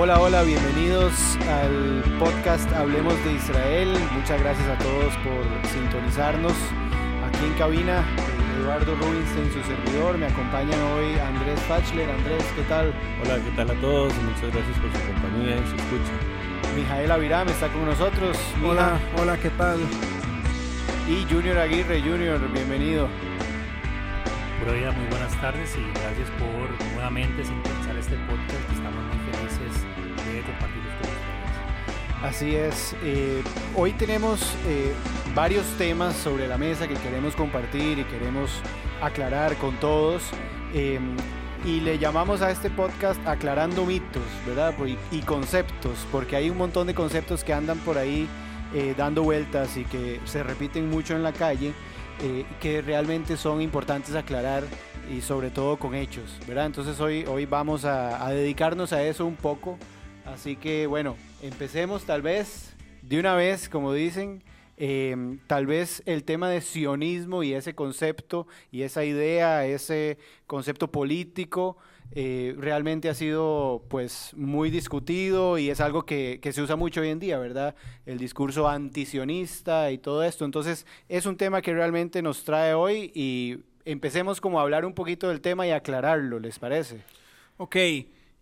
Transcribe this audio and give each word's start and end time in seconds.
Hola, 0.00 0.20
hola, 0.20 0.44
bienvenidos 0.44 1.12
al 1.48 2.04
podcast 2.20 2.72
Hablemos 2.72 3.16
de 3.24 3.32
Israel. 3.32 3.88
Muchas 4.12 4.40
gracias 4.40 4.68
a 4.68 4.78
todos 4.78 5.12
por 5.24 5.70
sintonizarnos. 5.72 6.52
Aquí 7.26 7.44
en 7.44 7.52
cabina, 7.54 8.04
Eduardo 8.60 8.94
Rubinstein, 8.94 9.52
su 9.52 9.60
servidor. 9.64 10.16
Me 10.16 10.26
acompañan 10.26 10.80
hoy 10.92 11.18
Andrés 11.18 11.58
Fachler. 11.62 12.08
Andrés, 12.08 12.44
¿qué 12.54 12.62
tal? 12.68 12.94
Hola, 13.24 13.42
¿qué 13.42 13.50
tal 13.56 13.70
a 13.70 13.74
todos? 13.80 14.14
Muchas 14.22 14.52
gracias 14.54 14.78
por 14.78 14.92
su 14.92 15.04
compañía 15.04 15.56
y 15.56 15.68
su 15.68 15.74
escucha. 15.74 16.12
Mijael 16.76 17.10
Aviram 17.10 17.48
está 17.48 17.66
con 17.66 17.84
nosotros. 17.84 18.38
Mija. 18.60 18.68
Hola, 18.70 19.00
hola, 19.18 19.36
¿qué 19.38 19.50
tal? 19.50 19.80
Y 21.08 21.26
Junior 21.28 21.58
Aguirre, 21.58 22.00
Junior, 22.02 22.40
bienvenido. 22.52 23.08
Pura 24.60 24.74
vida, 24.74 24.92
muy 24.92 25.08
buenas 25.08 25.34
tardes 25.40 25.76
y 25.76 25.82
gracias 25.98 26.30
por 26.38 26.86
nuevamente 26.94 27.44
sintonizar 27.44 27.96
este 27.96 28.14
podcast. 28.28 28.77
Así 32.28 32.54
es. 32.54 32.94
eh, 33.02 33.42
hoy 33.74 33.92
tenemos 33.92 34.54
eh, 34.66 34.92
varios 35.34 35.64
temas 35.78 36.14
sobre 36.14 36.46
la 36.46 36.58
mesa 36.58 36.86
que 36.86 36.94
queremos 36.96 37.34
compartir 37.34 37.98
y 37.98 38.04
queremos 38.04 38.50
aclarar 39.00 39.56
con 39.56 39.74
todos. 39.76 40.22
eh, 40.74 41.00
y 41.64 41.80
le 41.80 41.98
llamamos 41.98 42.40
a 42.40 42.52
este 42.52 42.70
podcast 42.70 43.18
Aclarando 43.26 43.84
mitos, 43.84 44.22
¿verdad? 44.46 44.74
Y, 45.10 45.20
conceptos, 45.22 46.06
porque 46.12 46.36
hay 46.36 46.50
un 46.50 46.58
montón 46.58 46.86
de 46.86 46.94
conceptos 46.94 47.42
que 47.42 47.52
andan 47.52 47.78
por 47.78 47.96
ahí 47.98 48.28
eh, 48.74 48.94
dando 48.96 49.22
vueltas 49.22 49.76
y 49.76 49.84
que 49.84 50.20
se 50.24 50.42
repiten 50.42 50.88
mucho 50.88 51.16
en 51.16 51.22
la 51.24 51.32
calle, 51.32 51.72
que 52.60 52.82
realmente 52.82 53.36
son 53.36 53.60
importantes 53.62 54.14
aclarar 54.14 54.64
y 55.10 55.20
sobre 55.20 55.50
todo 55.50 55.78
con 55.78 55.94
hechos, 55.94 56.38
¿verdad? 56.46 56.66
Entonces 56.66 57.00
hoy, 57.00 57.24
hoy 57.26 57.46
vamos 57.46 57.84
a, 57.84 58.24
a 58.24 58.30
dedicarnos 58.30 58.92
a 58.92 59.02
eso 59.02 59.24
un 59.26 59.36
poco. 59.36 59.78
Así 60.26 60.56
que 60.56 60.86
bueno, 60.86 61.16
empecemos 61.42 62.04
tal 62.04 62.22
vez 62.22 62.74
de 63.02 63.18
una 63.18 63.34
vez, 63.34 63.68
como 63.68 63.92
dicen, 63.92 64.42
eh, 64.76 65.38
tal 65.46 65.66
vez 65.66 66.02
el 66.06 66.24
tema 66.24 66.50
de 66.50 66.60
sionismo 66.60 67.42
y 67.42 67.54
ese 67.54 67.74
concepto 67.74 68.46
y 68.70 68.82
esa 68.82 69.04
idea, 69.04 69.66
ese 69.66 70.18
concepto 70.46 70.90
político, 70.90 71.76
eh, 72.12 72.54
realmente 72.56 73.08
ha 73.08 73.14
sido 73.14 73.84
pues 73.88 74.32
muy 74.34 74.70
discutido 74.70 75.58
y 75.58 75.68
es 75.68 75.80
algo 75.80 76.06
que, 76.06 76.38
que 76.40 76.52
se 76.52 76.62
usa 76.62 76.76
mucho 76.76 77.00
hoy 77.00 77.08
en 77.08 77.18
día, 77.18 77.38
¿verdad? 77.38 77.74
El 78.06 78.18
discurso 78.18 78.68
antisionista 78.68 79.90
y 79.90 79.98
todo 79.98 80.22
esto. 80.22 80.44
Entonces 80.44 80.86
es 81.08 81.26
un 81.26 81.36
tema 81.36 81.60
que 81.60 81.74
realmente 81.74 82.22
nos 82.22 82.44
trae 82.44 82.74
hoy 82.74 83.12
y 83.14 83.58
empecemos 83.84 84.40
como 84.40 84.58
a 84.58 84.62
hablar 84.62 84.84
un 84.84 84.94
poquito 84.94 85.28
del 85.28 85.40
tema 85.40 85.66
y 85.66 85.70
aclararlo, 85.70 86.38
¿les 86.38 86.58
parece? 86.58 87.02
Ok, 87.56 87.76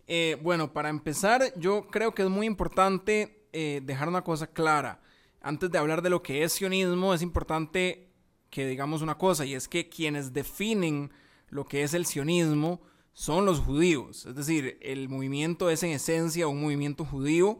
eh, 0.07 0.37
bueno, 0.41 0.73
para 0.73 0.89
empezar, 0.89 1.53
yo 1.57 1.87
creo 1.87 2.15
que 2.15 2.23
es 2.23 2.29
muy 2.29 2.47
importante 2.47 3.47
eh, 3.51 3.81
dejar 3.83 4.07
una 4.07 4.23
cosa 4.23 4.47
clara. 4.47 5.01
Antes 5.41 5.69
de 5.69 5.77
hablar 5.77 6.01
de 6.01 6.09
lo 6.09 6.23
que 6.23 6.43
es 6.43 6.53
sionismo, 6.53 7.13
es 7.13 7.21
importante 7.21 8.09
que 8.49 8.65
digamos 8.65 9.01
una 9.01 9.17
cosa, 9.17 9.45
y 9.45 9.53
es 9.53 9.67
que 9.67 9.89
quienes 9.89 10.33
definen 10.33 11.11
lo 11.49 11.65
que 11.65 11.83
es 11.83 11.93
el 11.93 12.05
sionismo 12.05 12.81
son 13.11 13.45
los 13.45 13.59
judíos. 13.59 14.25
Es 14.25 14.35
decir, 14.35 14.77
el 14.81 15.09
movimiento 15.09 15.69
es 15.69 15.83
en 15.83 15.91
esencia 15.91 16.47
un 16.47 16.61
movimiento 16.61 17.03
judío, 17.03 17.59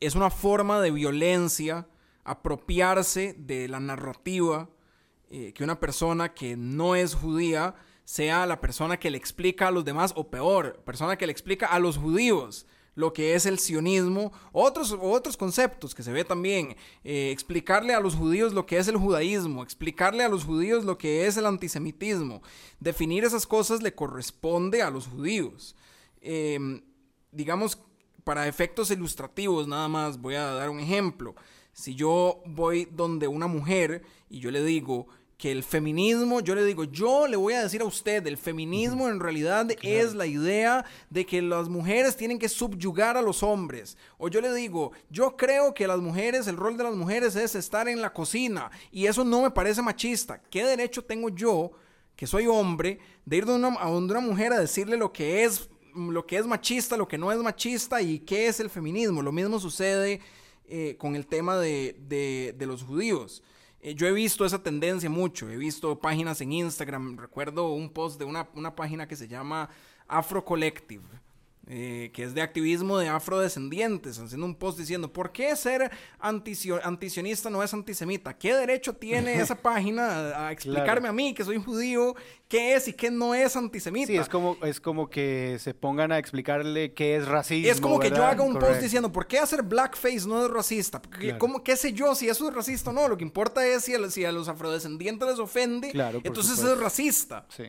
es 0.00 0.14
una 0.14 0.30
forma 0.30 0.80
de 0.80 0.90
violencia, 0.90 1.86
apropiarse 2.24 3.34
de 3.38 3.68
la 3.68 3.78
narrativa 3.78 4.68
eh, 5.30 5.52
que 5.52 5.64
una 5.64 5.80
persona 5.80 6.34
que 6.34 6.56
no 6.56 6.96
es 6.96 7.14
judía 7.14 7.74
sea 8.06 8.46
la 8.46 8.60
persona 8.60 8.98
que 8.98 9.10
le 9.10 9.18
explica 9.18 9.66
a 9.66 9.70
los 9.72 9.84
demás, 9.84 10.12
o 10.14 10.28
peor, 10.28 10.80
persona 10.84 11.18
que 11.18 11.26
le 11.26 11.32
explica 11.32 11.66
a 11.66 11.80
los 11.80 11.98
judíos 11.98 12.64
lo 12.94 13.12
que 13.12 13.34
es 13.34 13.44
el 13.46 13.58
sionismo, 13.58 14.32
otros, 14.52 14.96
otros 14.98 15.36
conceptos 15.36 15.94
que 15.94 16.04
se 16.04 16.12
ve 16.12 16.24
también, 16.24 16.76
eh, 17.04 17.30
explicarle 17.30 17.92
a 17.92 18.00
los 18.00 18.14
judíos 18.14 18.54
lo 18.54 18.64
que 18.64 18.78
es 18.78 18.88
el 18.88 18.96
judaísmo, 18.96 19.62
explicarle 19.62 20.22
a 20.22 20.28
los 20.28 20.44
judíos 20.44 20.84
lo 20.84 20.96
que 20.96 21.26
es 21.26 21.36
el 21.36 21.46
antisemitismo, 21.46 22.42
definir 22.80 23.24
esas 23.24 23.44
cosas 23.46 23.82
le 23.82 23.92
corresponde 23.92 24.82
a 24.82 24.90
los 24.90 25.08
judíos. 25.08 25.74
Eh, 26.22 26.80
digamos, 27.32 27.78
para 28.22 28.46
efectos 28.46 28.90
ilustrativos 28.92 29.66
nada 29.66 29.88
más, 29.88 30.20
voy 30.20 30.36
a 30.36 30.52
dar 30.52 30.70
un 30.70 30.78
ejemplo. 30.78 31.34
Si 31.72 31.96
yo 31.96 32.40
voy 32.46 32.88
donde 32.90 33.26
una 33.26 33.48
mujer 33.48 34.04
y 34.30 34.38
yo 34.38 34.52
le 34.52 34.64
digo 34.64 35.08
que 35.36 35.52
el 35.52 35.62
feminismo, 35.62 36.40
yo 36.40 36.54
le 36.54 36.64
digo, 36.64 36.84
yo 36.84 37.26
le 37.28 37.36
voy 37.36 37.52
a 37.52 37.62
decir 37.62 37.82
a 37.82 37.84
usted, 37.84 38.26
el 38.26 38.38
feminismo 38.38 39.08
en 39.08 39.20
realidad 39.20 39.68
es 39.82 40.14
la 40.14 40.26
idea 40.26 40.84
de 41.10 41.26
que 41.26 41.42
las 41.42 41.68
mujeres 41.68 42.16
tienen 42.16 42.38
que 42.38 42.48
subyugar 42.48 43.18
a 43.18 43.22
los 43.22 43.42
hombres. 43.42 43.98
O 44.16 44.28
yo 44.28 44.40
le 44.40 44.54
digo, 44.54 44.92
yo 45.10 45.36
creo 45.36 45.74
que 45.74 45.86
las 45.86 45.98
mujeres, 45.98 46.46
el 46.46 46.56
rol 46.56 46.78
de 46.78 46.84
las 46.84 46.94
mujeres 46.94 47.36
es 47.36 47.54
estar 47.54 47.86
en 47.86 48.00
la 48.00 48.14
cocina 48.14 48.70
y 48.90 49.06
eso 49.06 49.24
no 49.24 49.42
me 49.42 49.50
parece 49.50 49.82
machista. 49.82 50.40
¿Qué 50.50 50.64
derecho 50.64 51.04
tengo 51.04 51.28
yo, 51.28 51.70
que 52.16 52.26
soy 52.26 52.46
hombre, 52.46 52.98
de 53.26 53.36
ir 53.36 53.44
donde 53.44 53.68
una- 53.68 53.78
a 53.78 53.90
una 53.90 54.20
mujer 54.20 54.54
a 54.54 54.58
decirle 54.60 54.96
lo 54.96 55.12
que 55.12 55.44
es 55.44 55.68
lo 55.94 56.26
que 56.26 56.36
es 56.36 56.46
machista, 56.46 56.96
lo 56.96 57.08
que 57.08 57.16
no 57.18 57.32
es 57.32 57.38
machista 57.38 58.00
y 58.02 58.18
qué 58.20 58.48
es 58.48 58.60
el 58.60 58.68
feminismo. 58.70 59.22
Lo 59.22 59.32
mismo 59.32 59.58
sucede 59.58 60.20
eh, 60.68 60.96
con 60.98 61.14
el 61.16 61.26
tema 61.26 61.56
de, 61.58 61.96
de- 62.08 62.54
de 62.56 62.66
los 62.66 62.82
judíos. 62.82 63.42
Eh, 63.86 63.94
yo 63.94 64.08
he 64.08 64.12
visto 64.12 64.44
esa 64.44 64.60
tendencia 64.60 65.08
mucho, 65.08 65.48
he 65.48 65.56
visto 65.56 66.00
páginas 66.00 66.40
en 66.40 66.50
Instagram, 66.50 67.16
recuerdo 67.18 67.70
un 67.70 67.88
post 67.88 68.18
de 68.18 68.24
una, 68.24 68.48
una 68.56 68.74
página 68.74 69.06
que 69.06 69.14
se 69.14 69.28
llama 69.28 69.70
Afro 70.08 70.44
Collective. 70.44 71.04
Eh, 71.68 72.10
que 72.14 72.22
es 72.22 72.32
de 72.34 72.42
activismo 72.42 72.96
de 72.98 73.08
afrodescendientes, 73.08 74.18
haciendo 74.18 74.46
un 74.46 74.54
post 74.54 74.78
diciendo, 74.78 75.12
¿por 75.12 75.32
qué 75.32 75.54
ser 75.56 75.90
antisio- 76.20 76.80
antisionista 76.84 77.50
no 77.50 77.62
es 77.62 77.74
antisemita? 77.74 78.36
¿Qué 78.38 78.54
derecho 78.54 78.94
tiene 78.94 79.40
esa 79.40 79.54
página 79.62 80.06
a, 80.30 80.48
a 80.48 80.52
explicarme 80.52 80.86
Claro. 81.00 81.08
a 81.08 81.12
mí, 81.12 81.34
que 81.34 81.44
soy 81.44 81.56
judío, 81.62 82.14
qué 82.48 82.74
es 82.74 82.86
y 82.88 82.92
qué 82.92 83.10
no 83.10 83.34
es 83.34 83.56
antisemita? 83.56 84.06
Sí, 84.06 84.16
es 84.16 84.28
como, 84.28 84.56
es 84.62 84.80
como 84.80 85.10
que 85.10 85.56
se 85.58 85.74
pongan 85.74 86.12
a 86.12 86.18
explicarle 86.18 86.94
qué 86.94 87.16
es 87.16 87.26
racismo. 87.26 87.70
Es 87.72 87.80
como 87.80 87.98
que 87.98 88.10
yo 88.10 88.24
haga 88.24 88.42
un 88.44 88.58
post 88.58 88.80
diciendo, 88.80 89.10
¿por 89.10 89.26
qué 89.26 89.38
hacer 89.40 89.62
blackface 89.62 90.26
no 90.28 90.44
es 90.44 90.50
racista? 90.50 91.02
Porque, 91.02 91.18
Claro. 91.26 91.38
¿cómo, 91.38 91.64
¿Qué 91.64 91.76
sé 91.76 91.92
yo 91.92 92.14
si 92.14 92.28
eso 92.28 92.48
es 92.48 92.54
racista 92.54 92.90
o 92.90 92.92
no? 92.92 93.08
Lo 93.08 93.16
que 93.16 93.24
importa 93.24 93.66
es 93.66 93.82
si 93.84 93.94
a, 93.94 94.10
si 94.10 94.24
a 94.24 94.30
los 94.32 94.48
afrodescendientes 94.48 95.28
les 95.28 95.38
ofende, 95.40 95.90
Claro, 95.90 96.20
entonces 96.22 96.54
supuesto. 96.56 96.74
es 96.76 96.80
racista. 96.80 97.46
Sí. 97.48 97.64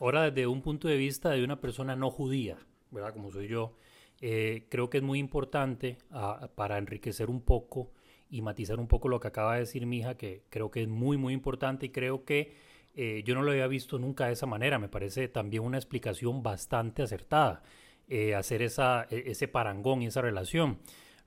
Ahora, 0.00 0.22
desde 0.30 0.46
un 0.48 0.60
punto 0.60 0.88
de 0.88 0.96
vista 0.96 1.30
de 1.30 1.44
una 1.44 1.60
persona 1.60 1.94
no 1.94 2.10
judía, 2.10 2.58
¿verdad? 2.94 3.12
Como 3.12 3.30
soy 3.30 3.48
yo, 3.48 3.76
eh, 4.20 4.66
creo 4.70 4.88
que 4.88 4.98
es 4.98 5.02
muy 5.02 5.18
importante 5.18 5.98
ah, 6.10 6.48
para 6.54 6.78
enriquecer 6.78 7.28
un 7.28 7.42
poco 7.42 7.90
y 8.30 8.42
matizar 8.42 8.80
un 8.80 8.88
poco 8.88 9.08
lo 9.08 9.20
que 9.20 9.28
acaba 9.28 9.54
de 9.54 9.60
decir 9.60 9.86
mi 9.86 9.98
hija, 9.98 10.16
que 10.16 10.42
creo 10.50 10.70
que 10.70 10.82
es 10.82 10.88
muy, 10.88 11.16
muy 11.16 11.34
importante 11.34 11.86
y 11.86 11.90
creo 11.90 12.24
que 12.24 12.54
eh, 12.94 13.22
yo 13.24 13.34
no 13.34 13.42
lo 13.42 13.50
había 13.50 13.66
visto 13.66 13.98
nunca 13.98 14.26
de 14.26 14.32
esa 14.32 14.46
manera. 14.46 14.78
Me 14.78 14.88
parece 14.88 15.28
también 15.28 15.62
una 15.62 15.78
explicación 15.78 16.42
bastante 16.42 17.02
acertada, 17.02 17.62
eh, 18.08 18.34
hacer 18.34 18.62
esa, 18.62 19.06
e- 19.10 19.24
ese 19.26 19.48
parangón 19.48 20.02
y 20.02 20.06
esa 20.06 20.22
relación. 20.22 20.78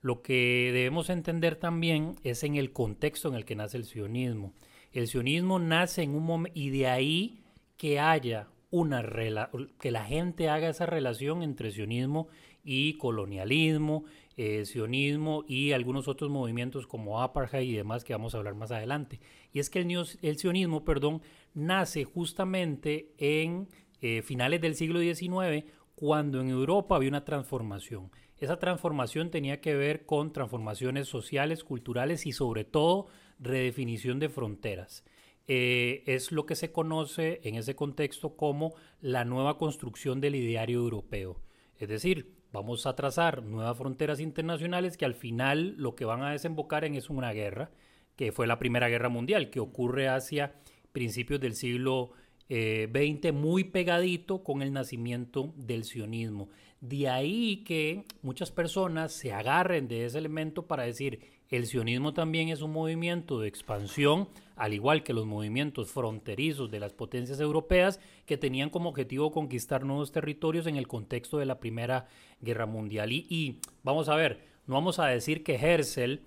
Lo 0.01 0.21
que 0.21 0.71
debemos 0.73 1.09
entender 1.09 1.55
también 1.55 2.15
es 2.23 2.43
en 2.43 2.55
el 2.55 2.71
contexto 2.71 3.29
en 3.29 3.35
el 3.35 3.45
que 3.45 3.55
nace 3.55 3.77
el 3.77 3.85
sionismo. 3.85 4.53
El 4.93 5.07
sionismo 5.07 5.59
nace 5.59 6.03
en 6.03 6.15
un 6.15 6.23
momento 6.23 6.57
y 6.59 6.69
de 6.69 6.87
ahí 6.87 7.43
que 7.77 7.99
haya 7.99 8.47
una 8.69 9.01
rela- 9.01 9.49
que 9.79 9.91
la 9.91 10.03
gente 10.03 10.49
haga 10.49 10.69
esa 10.69 10.85
relación 10.85 11.43
entre 11.43 11.71
sionismo 11.71 12.27
y 12.63 12.97
colonialismo, 12.97 14.03
eh, 14.35 14.65
sionismo 14.65 15.45
y 15.47 15.71
algunos 15.71 16.07
otros 16.07 16.29
movimientos 16.29 16.85
como 16.85 17.21
apartheid 17.21 17.69
y 17.69 17.75
demás 17.75 18.03
que 18.03 18.13
vamos 18.13 18.35
a 18.35 18.39
hablar 18.39 18.55
más 18.55 18.71
adelante. 18.71 19.19
Y 19.53 19.59
es 19.59 19.69
que 19.69 19.79
el, 19.79 20.37
sionismo, 20.37 20.83
perdón, 20.83 21.21
nace 21.53 22.03
justamente 22.03 23.13
en 23.17 23.69
eh, 24.01 24.21
finales 24.21 24.61
del 24.61 24.75
siglo 24.75 24.99
XIX 24.99 25.65
cuando 25.95 26.41
en 26.41 26.49
Europa 26.49 26.95
había 26.95 27.09
una 27.09 27.25
transformación. 27.25 28.11
Esa 28.37 28.59
transformación 28.59 29.31
tenía 29.31 29.61
que 29.61 29.75
ver 29.75 30.05
con 30.05 30.31
transformaciones 30.31 31.07
sociales, 31.07 31.63
culturales 31.63 32.27
y 32.27 32.33
sobre 32.33 32.65
todo 32.65 33.07
redefinición 33.39 34.19
de 34.19 34.29
fronteras. 34.29 35.03
Eh, 35.47 36.03
es 36.07 36.33
lo 36.33 36.45
que 36.45 36.55
se 36.55 36.73
conoce 36.73 37.39
en 37.43 37.55
ese 37.55 37.75
contexto 37.75 38.35
como 38.35 38.73
la 38.99 39.23
nueva 39.23 39.57
construcción 39.57 40.19
del 40.19 40.35
ideario 40.35 40.79
europeo. 40.79 41.39
Es 41.77 41.87
decir, 41.87 42.35
vamos 42.51 42.85
a 42.85 42.95
trazar 42.95 43.43
nuevas 43.43 43.77
fronteras 43.77 44.19
internacionales 44.19 44.97
que 44.97 45.05
al 45.05 45.15
final 45.15 45.75
lo 45.77 45.95
que 45.95 46.05
van 46.05 46.21
a 46.21 46.31
desembocar 46.31 46.83
en 46.83 46.95
es 46.95 47.09
una 47.09 47.31
guerra, 47.31 47.71
que 48.17 48.31
fue 48.31 48.47
la 48.47 48.59
Primera 48.59 48.89
Guerra 48.89 49.09
Mundial, 49.09 49.49
que 49.49 49.61
ocurre 49.61 50.09
hacia 50.09 50.55
principios 50.91 51.39
del 51.39 51.53
siglo 51.53 52.11
eh, 52.49 52.89
XX, 52.91 53.31
muy 53.31 53.63
pegadito 53.65 54.43
con 54.43 54.61
el 54.61 54.73
nacimiento 54.73 55.53
del 55.55 55.85
sionismo. 55.85 56.49
De 56.81 57.07
ahí 57.07 57.63
que 57.63 58.03
muchas 58.21 58.51
personas 58.51 59.13
se 59.13 59.31
agarren 59.31 59.87
de 59.87 60.05
ese 60.05 60.17
elemento 60.17 60.67
para 60.67 60.83
decir, 60.83 61.21
el 61.49 61.67
sionismo 61.67 62.13
también 62.13 62.49
es 62.49 62.61
un 62.61 62.71
movimiento 62.71 63.39
de 63.39 63.47
expansión 63.47 64.27
al 64.57 64.73
igual 64.73 65.03
que 65.03 65.13
los 65.13 65.25
movimientos 65.25 65.91
fronterizos 65.91 66.69
de 66.71 66.79
las 66.79 66.93
potencias 66.93 67.39
europeas 67.39 67.99
que 68.25 68.37
tenían 68.37 68.69
como 68.69 68.89
objetivo 68.89 69.31
conquistar 69.31 69.85
nuevos 69.85 70.11
territorios 70.11 70.67
en 70.67 70.75
el 70.75 70.87
contexto 70.87 71.37
de 71.37 71.45
la 71.45 71.59
Primera 71.59 72.07
Guerra 72.41 72.65
Mundial. 72.65 73.11
Y, 73.11 73.59
vamos 73.83 74.09
a 74.09 74.15
ver, 74.15 74.41
no 74.65 74.75
vamos 74.75 74.99
a 74.99 75.07
decir 75.07 75.43
que 75.43 75.55
Herzl 75.55 76.21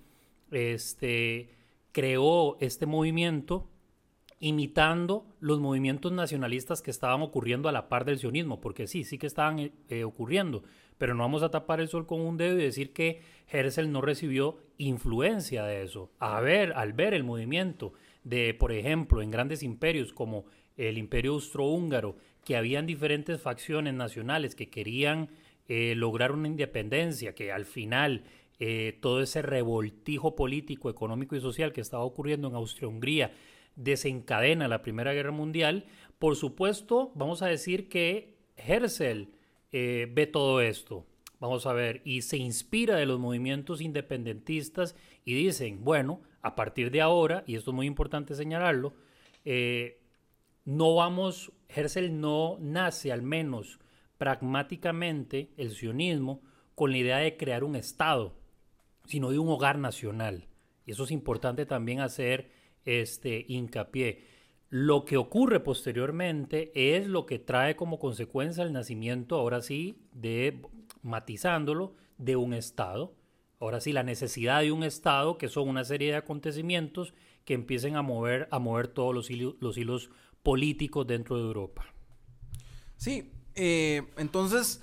este, 0.51 1.49
creó 1.91 2.57
este 2.59 2.85
movimiento 2.85 3.67
imitando 4.41 5.27
los 5.39 5.59
movimientos 5.59 6.11
nacionalistas 6.11 6.81
que 6.81 6.89
estaban 6.89 7.21
ocurriendo 7.21 7.69
a 7.69 7.71
la 7.71 7.87
par 7.87 8.05
del 8.05 8.17
sionismo, 8.17 8.59
porque 8.59 8.87
sí, 8.87 9.03
sí 9.03 9.19
que 9.19 9.27
estaban 9.27 9.59
eh, 9.59 9.71
eh, 9.87 10.03
ocurriendo, 10.03 10.63
pero 10.97 11.13
no 11.13 11.21
vamos 11.21 11.43
a 11.43 11.51
tapar 11.51 11.79
el 11.79 11.87
sol 11.87 12.07
con 12.07 12.21
un 12.21 12.37
dedo 12.37 12.57
y 12.57 12.63
decir 12.63 12.91
que 12.91 13.21
Herzl 13.47 13.91
no 13.91 14.01
recibió 14.01 14.57
influencia 14.79 15.63
de 15.63 15.83
eso. 15.83 16.11
A 16.17 16.41
ver, 16.41 16.73
al 16.73 16.93
ver 16.93 17.13
el 17.13 17.23
movimiento 17.23 17.93
de, 18.23 18.53
por 18.53 18.71
ejemplo, 18.71 19.21
en 19.21 19.31
grandes 19.31 19.63
imperios 19.63 20.13
como 20.13 20.45
el 20.77 20.97
imperio 20.97 21.33
austrohúngaro, 21.33 22.15
que 22.45 22.55
habían 22.55 22.85
diferentes 22.85 23.39
facciones 23.41 23.93
nacionales 23.93 24.55
que 24.55 24.69
querían 24.69 25.29
eh, 25.67 25.93
lograr 25.95 26.31
una 26.31 26.47
independencia, 26.47 27.35
que 27.35 27.51
al 27.51 27.65
final 27.65 28.23
todo 28.99 29.23
ese 29.23 29.41
revoltijo 29.41 30.35
político, 30.35 30.91
económico 30.91 31.35
y 31.35 31.41
social 31.41 31.73
que 31.73 31.81
estaba 31.81 32.03
ocurriendo 32.03 32.47
en 32.47 32.53
Austria-Hungría 32.53 33.31
desencadena 33.75 34.67
la 34.67 34.81
Primera 34.81 35.13
Guerra 35.13 35.31
Mundial, 35.31 35.85
por 36.19 36.35
supuesto, 36.35 37.11
vamos 37.15 37.41
a 37.41 37.47
decir 37.47 37.89
que 37.89 38.37
Herzl 38.55 39.29
eh, 39.71 40.07
ve 40.11 40.27
todo 40.27 40.61
esto, 40.61 41.05
vamos 41.39 41.65
a 41.65 41.73
ver, 41.73 42.01
y 42.05 42.21
se 42.21 42.37
inspira 42.37 42.95
de 42.95 43.05
los 43.05 43.19
movimientos 43.19 43.81
independentistas 43.81 44.95
y 45.25 45.33
dicen, 45.33 45.83
bueno, 45.83 46.21
a 46.41 46.55
partir 46.55 46.91
de 46.91 47.01
ahora, 47.01 47.43
y 47.47 47.55
esto 47.55 47.71
es 47.71 47.75
muy 47.75 47.87
importante 47.87 48.35
señalarlo, 48.35 48.93
eh, 49.45 49.99
no 50.65 50.95
vamos, 50.95 51.51
Herzl 51.69 52.19
no 52.19 52.57
nace 52.59 53.11
al 53.11 53.21
menos 53.21 53.79
pragmáticamente 54.17 55.51
el 55.57 55.71
sionismo 55.71 56.41
con 56.75 56.91
la 56.91 56.97
idea 56.97 57.17
de 57.17 57.37
crear 57.37 57.63
un 57.63 57.75
Estado, 57.75 58.35
sino 59.05 59.31
de 59.31 59.39
un 59.39 59.49
hogar 59.49 59.77
nacional. 59.79 60.47
Y 60.85 60.91
eso 60.91 61.03
es 61.03 61.11
importante 61.11 61.65
también 61.65 61.99
hacer 61.99 62.51
este 62.85 63.45
hincapié. 63.47 64.25
Lo 64.69 65.05
que 65.05 65.17
ocurre 65.17 65.59
posteriormente 65.59 66.71
es 66.73 67.07
lo 67.07 67.25
que 67.25 67.39
trae 67.39 67.75
como 67.75 67.99
consecuencia 67.99 68.63
el 68.63 68.73
nacimiento, 68.73 69.35
ahora 69.35 69.61
sí, 69.61 69.97
de 70.13 70.61
matizándolo, 71.01 71.95
de 72.17 72.35
un 72.35 72.53
Estado. 72.53 73.13
Ahora 73.61 73.79
sí, 73.79 73.93
la 73.93 74.01
necesidad 74.01 74.61
de 74.61 74.71
un 74.71 74.83
Estado, 74.83 75.37
que 75.37 75.47
son 75.47 75.69
una 75.69 75.85
serie 75.85 76.09
de 76.09 76.17
acontecimientos 76.17 77.13
que 77.45 77.53
empiecen 77.53 77.95
a 77.95 78.01
mover, 78.01 78.47
a 78.49 78.57
mover 78.57 78.87
todos 78.87 79.13
los 79.13 79.29
hilos, 79.29 79.53
los 79.59 79.77
hilos 79.77 80.09
políticos 80.41 81.05
dentro 81.05 81.37
de 81.37 81.43
Europa. 81.43 81.85
Sí, 82.97 83.31
eh, 83.53 84.01
entonces, 84.17 84.81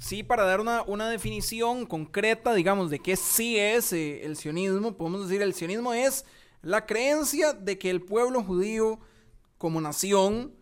sí, 0.00 0.24
para 0.24 0.42
dar 0.42 0.60
una, 0.60 0.82
una, 0.82 1.08
definición 1.08 1.86
concreta, 1.86 2.52
digamos, 2.52 2.90
de 2.90 2.98
qué 2.98 3.14
sí 3.14 3.58
es 3.58 3.92
eh, 3.92 4.24
el 4.24 4.34
sionismo, 4.34 4.96
podemos 4.96 5.28
decir, 5.28 5.40
el 5.40 5.54
sionismo 5.54 5.94
es 5.94 6.24
la 6.62 6.84
creencia 6.84 7.52
de 7.52 7.78
que 7.78 7.90
el 7.90 8.02
pueblo 8.02 8.42
judío 8.42 8.98
como 9.56 9.80
nación 9.80 10.52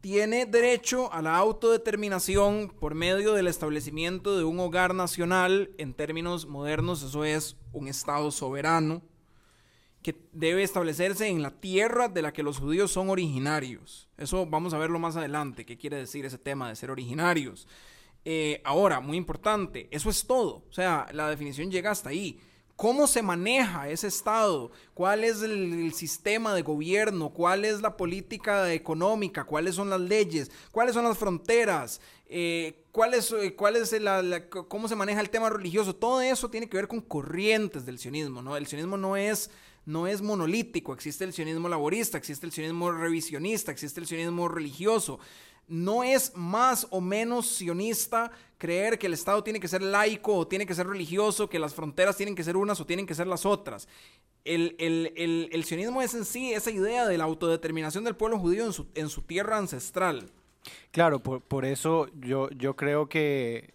tiene 0.00 0.46
derecho 0.46 1.12
a 1.12 1.20
la 1.20 1.36
autodeterminación 1.36 2.70
por 2.80 2.94
medio 2.94 3.34
del 3.34 3.46
establecimiento 3.46 4.36
de 4.36 4.44
un 4.44 4.58
hogar 4.58 4.94
nacional, 4.94 5.70
en 5.76 5.92
términos 5.92 6.46
modernos 6.46 7.02
eso 7.02 7.24
es 7.24 7.56
un 7.72 7.88
Estado 7.88 8.30
soberano, 8.30 9.02
que 10.02 10.16
debe 10.32 10.62
establecerse 10.62 11.28
en 11.28 11.42
la 11.42 11.50
tierra 11.50 12.08
de 12.08 12.22
la 12.22 12.32
que 12.32 12.42
los 12.42 12.58
judíos 12.58 12.90
son 12.90 13.10
originarios. 13.10 14.08
Eso 14.16 14.46
vamos 14.46 14.72
a 14.72 14.78
verlo 14.78 14.98
más 14.98 15.16
adelante, 15.16 15.66
qué 15.66 15.76
quiere 15.76 15.98
decir 15.98 16.24
ese 16.24 16.38
tema 16.38 16.70
de 16.70 16.76
ser 16.76 16.90
originarios. 16.90 17.68
Eh, 18.24 18.62
ahora, 18.64 19.00
muy 19.00 19.18
importante, 19.18 19.88
eso 19.90 20.08
es 20.08 20.26
todo, 20.26 20.64
o 20.68 20.72
sea, 20.72 21.08
la 21.12 21.28
definición 21.28 21.70
llega 21.70 21.90
hasta 21.90 22.10
ahí 22.10 22.40
cómo 22.80 23.06
se 23.06 23.20
maneja 23.20 23.90
ese 23.90 24.06
Estado, 24.06 24.70
cuál 24.94 25.22
es 25.22 25.42
el, 25.42 25.92
sistema 25.92 26.54
de 26.54 26.62
gobierno, 26.62 27.28
cuál 27.28 27.66
es 27.66 27.82
la 27.82 27.94
política 27.94 28.72
económica, 28.72 29.44
cuáles 29.44 29.74
son 29.74 29.90
las 29.90 30.00
leyes, 30.00 30.50
cuáles 30.72 30.94
son 30.94 31.04
las 31.04 31.18
fronteras, 31.18 32.00
eh, 32.26 32.86
cuál 32.90 33.12
es, 33.12 33.30
eh, 33.32 33.54
es 33.54 34.42
cómo 34.68 34.88
se 34.88 34.96
maneja 34.96 35.20
el 35.20 35.28
tema 35.28 35.50
religioso. 35.50 35.94
Todo 35.94 36.22
eso 36.22 36.48
tiene 36.48 36.70
que 36.70 36.78
ver 36.78 36.88
con 36.88 37.02
corrientes 37.02 37.84
del 37.84 37.98
sionismo. 37.98 38.40
¿no? 38.40 38.56
El 38.56 38.66
sionismo 38.66 38.96
no 38.96 39.14
es, 39.14 39.50
no 39.84 40.06
es 40.06 40.22
monolítico, 40.22 40.94
existe 40.94 41.24
el 41.24 41.34
sionismo 41.34 41.68
laborista, 41.68 42.16
existe 42.16 42.46
el 42.46 42.52
sionismo 42.52 42.92
revisionista, 42.92 43.72
existe 43.72 44.00
el 44.00 44.06
sionismo 44.06 44.48
religioso 44.48 45.20
no 45.70 46.02
es 46.02 46.32
más 46.34 46.88
o 46.90 47.00
menos 47.00 47.46
sionista 47.46 48.32
creer 48.58 48.98
que 48.98 49.06
el 49.06 49.14
Estado 49.14 49.42
tiene 49.44 49.60
que 49.60 49.68
ser 49.68 49.82
laico 49.82 50.34
o 50.34 50.46
tiene 50.46 50.66
que 50.66 50.74
ser 50.74 50.86
religioso, 50.86 51.48
que 51.48 51.60
las 51.60 51.74
fronteras 51.74 52.16
tienen 52.16 52.34
que 52.34 52.42
ser 52.42 52.56
unas 52.56 52.80
o 52.80 52.86
tienen 52.86 53.06
que 53.06 53.14
ser 53.14 53.28
las 53.28 53.46
otras. 53.46 53.88
El, 54.44 55.62
sionismo 55.64 56.02
es 56.02 56.14
en 56.14 56.24
sí 56.24 56.52
esa 56.52 56.72
idea 56.72 57.06
de 57.06 57.16
la 57.16 57.24
autodeterminación 57.24 58.02
del 58.02 58.16
pueblo 58.16 58.38
judío 58.38 58.64
en 58.94 59.08
su, 59.08 59.22
tierra 59.22 59.58
ancestral. 59.58 60.32
Claro, 60.90 61.22
por, 61.22 61.64
eso 61.64 62.08
yo, 62.18 62.50
yo 62.50 62.74
creo 62.74 63.08
que 63.08 63.72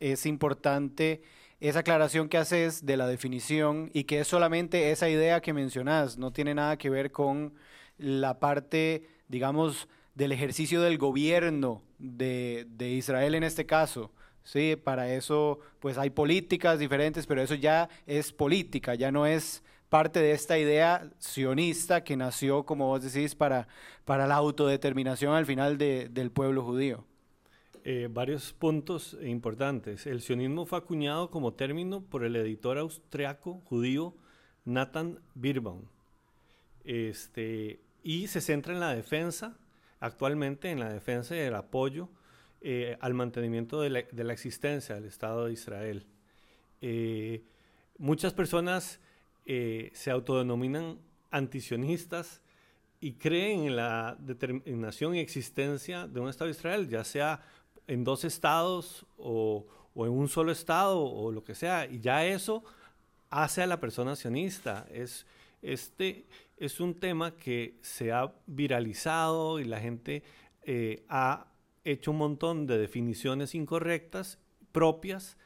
es 0.00 0.26
importante 0.26 1.22
esa 1.60 1.80
aclaración 1.80 2.28
que 2.28 2.36
haces 2.36 2.84
de 2.84 2.98
la 2.98 3.08
definición 3.08 3.90
y 3.94 4.04
que 4.04 4.20
es 4.20 4.28
solamente 4.28 4.92
esa 4.92 5.08
idea 5.08 5.40
que 5.40 5.54
mencionas, 5.54 6.18
no 6.18 6.30
tiene 6.30 6.54
nada 6.54 6.76
que 6.76 6.90
ver 6.90 7.10
con 7.10 7.54
la 7.96 8.38
parte, 8.38 9.08
digamos, 9.28 9.88
del 10.18 10.32
ejercicio 10.32 10.82
del 10.82 10.98
gobierno 10.98 11.80
de, 12.00 12.66
Israel 12.80 13.36
en 13.36 13.44
este 13.44 13.66
caso. 13.66 14.10
Sí, 14.42 14.74
para 14.74 15.14
eso 15.14 15.60
pues 15.78 15.96
hay 15.96 16.10
políticas 16.10 16.80
diferentes, 16.80 17.24
pero 17.24 17.40
eso 17.40 17.54
ya 17.54 17.88
es 18.04 18.32
política, 18.32 18.96
ya 18.96 19.12
no 19.12 19.26
es 19.26 19.62
parte 19.88 20.18
de 20.20 20.32
esta 20.32 20.58
idea 20.58 21.08
sionista 21.18 22.02
que 22.02 22.16
nació, 22.16 22.64
como 22.64 22.88
vos 22.88 23.00
decís, 23.00 23.36
para, 23.36 23.68
para 24.04 24.26
la 24.26 24.34
autodeterminación 24.34 25.34
al 25.34 25.46
final 25.46 25.78
del 25.78 26.30
pueblo 26.32 26.64
judío. 26.64 27.04
Eh, 27.84 28.08
varios 28.10 28.52
puntos 28.52 29.16
importantes. 29.22 30.04
El 30.04 30.20
sionismo 30.20 30.66
fue 30.66 30.78
acuñado 30.78 31.30
como 31.30 31.54
término 31.54 32.02
por 32.02 32.24
el 32.24 32.34
editor 32.34 32.76
austriaco 32.76 33.62
judío 33.66 34.16
Nathan 34.64 35.20
Birbaum. 35.34 35.82
Este, 36.82 37.78
y 38.02 38.26
se 38.26 38.40
centra 38.40 38.74
en 38.74 38.80
la 38.80 38.94
defensa 38.94 39.56
actualmente 40.00 40.70
en 40.70 40.80
la 40.80 40.92
defensa 40.92 41.36
y 41.36 41.40
el 41.40 41.54
apoyo 41.54 42.08
eh, 42.60 42.96
al 43.00 43.14
mantenimiento 43.14 43.80
de 43.80 43.90
la, 43.90 44.32
existencia 44.32 44.94
del 44.96 45.04
Estado 45.04 45.46
de 45.46 45.52
Israel. 45.52 46.06
Eh, 46.80 47.44
muchas 47.98 48.32
personas 48.32 49.00
eh, 49.46 49.90
se 49.94 50.10
autodenominan 50.10 50.98
antisionistas 51.30 52.42
y 53.00 53.12
creen 53.14 53.66
en 53.66 53.76
la 53.76 54.16
determinación 54.18 55.14
y 55.14 55.20
existencia 55.20 56.08
de 56.08 56.20
un 56.20 56.28
Estado 56.28 56.46
de 56.46 56.56
Israel, 56.56 56.88
ya 56.88 57.04
sea 57.04 57.40
en 57.86 58.02
dos 58.02 58.24
estados 58.24 59.06
o, 59.16 59.66
o, 59.94 60.06
en 60.06 60.12
un 60.12 60.28
solo 60.28 60.52
estado 60.52 61.00
o 61.00 61.30
lo 61.30 61.44
que 61.44 61.54
sea. 61.54 61.86
Y 61.86 62.00
ya 62.00 62.26
eso 62.26 62.64
hace 63.30 63.62
a 63.62 63.66
la 63.66 63.78
persona 63.78 64.16
sionista. 64.16 64.86
Es, 64.90 65.26
este, 65.62 66.26
es 66.58 66.80
un 66.80 66.94
tema 66.94 67.36
que 67.36 67.78
se 67.82 68.12
ha 68.12 68.32
viralizado 68.46 69.60
y 69.60 69.64
la 69.64 69.80
gente 69.80 70.22
eh, 70.62 71.04
ha 71.08 71.52
hecho 71.84 72.10
un 72.10 72.18
montón 72.18 72.66
de 72.66 72.78
definiciones 72.78 73.54
incorrectas 73.54 74.38
propias 74.72 75.36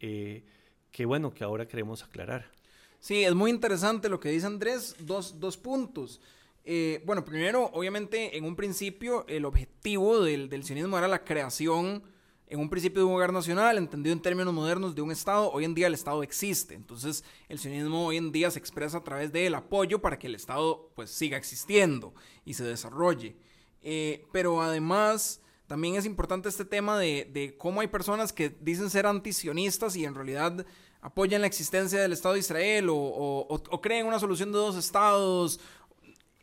eh, 0.00 0.44
que 0.90 1.04
bueno, 1.04 1.32
que 1.32 1.44
ahora 1.44 1.66
queremos 1.66 2.02
aclarar. 2.02 2.50
Sí, 3.00 3.24
es 3.24 3.34
muy 3.34 3.50
interesante 3.50 4.08
lo 4.08 4.20
que 4.20 4.30
dice 4.30 4.46
Andrés, 4.46 4.96
dos, 5.00 5.38
dos 5.40 5.56
puntos. 5.56 6.20
Eh, 6.64 7.02
bueno, 7.06 7.24
primero, 7.24 7.70
obviamente, 7.72 8.36
en 8.36 8.44
un 8.44 8.56
principio, 8.56 9.24
el 9.28 9.44
objetivo 9.44 10.20
del, 10.20 10.48
del 10.48 10.64
sionismo 10.64 10.98
era 10.98 11.08
la 11.08 11.24
creación 11.24 12.02
en 12.50 12.60
un 12.60 12.70
principio 12.70 13.02
de 13.02 13.06
un 13.06 13.14
hogar 13.14 13.32
nacional, 13.32 13.78
entendido 13.78 14.12
en 14.12 14.22
términos 14.22 14.54
modernos 14.54 14.94
de 14.94 15.02
un 15.02 15.10
Estado, 15.10 15.50
hoy 15.50 15.64
en 15.64 15.74
día 15.74 15.86
el 15.86 15.94
Estado 15.94 16.22
existe. 16.22 16.74
Entonces, 16.74 17.24
el 17.48 17.58
sionismo 17.58 18.06
hoy 18.06 18.16
en 18.16 18.32
día 18.32 18.50
se 18.50 18.58
expresa 18.58 18.98
a 18.98 19.04
través 19.04 19.32
del 19.32 19.54
apoyo 19.54 20.00
para 20.00 20.18
que 20.18 20.26
el 20.26 20.34
Estado 20.34 20.90
pues 20.94 21.10
siga 21.10 21.36
existiendo 21.36 22.14
y 22.44 22.54
se 22.54 22.64
desarrolle. 22.64 23.36
Eh, 23.82 24.26
pero 24.32 24.62
además, 24.62 25.42
también 25.66 25.96
es 25.96 26.06
importante 26.06 26.48
este 26.48 26.64
tema 26.64 26.98
de, 26.98 27.54
cómo 27.58 27.80
hay 27.80 27.88
personas 27.88 28.32
que 28.32 28.48
dicen 28.48 28.90
ser 28.90 29.06
antisionistas 29.06 29.94
y 29.96 30.04
en 30.04 30.14
realidad 30.14 30.64
apoyan 31.00 31.42
la 31.42 31.46
existencia 31.46 32.00
del 32.00 32.12
Estado 32.12 32.34
de 32.34 32.40
Israel 32.40 32.88
o 32.90 33.80
creen 33.82 34.06
una 34.06 34.18
solución 34.18 34.52
de 34.52 34.58
dos 34.58 34.76
estados 34.76 35.60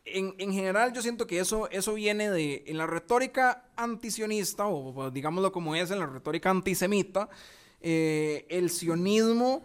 en, 0.06 0.52
general 0.52 0.92
yo 0.92 1.02
siento 1.02 1.26
que 1.26 1.40
eso, 1.40 1.68
eso 1.70 1.94
viene 1.94 2.30
de, 2.30 2.64
en 2.66 2.78
la 2.78 2.86
retórica 2.86 3.64
antisionista, 3.76 4.66
o 4.66 5.10
digámoslo 5.10 5.50
como 5.52 5.74
es, 5.74 5.90
en 5.90 5.98
la 5.98 6.06
retórica 6.06 6.50
antisemita, 6.50 7.28
eh, 7.80 8.46
el 8.48 8.70
sionismo, 8.70 9.64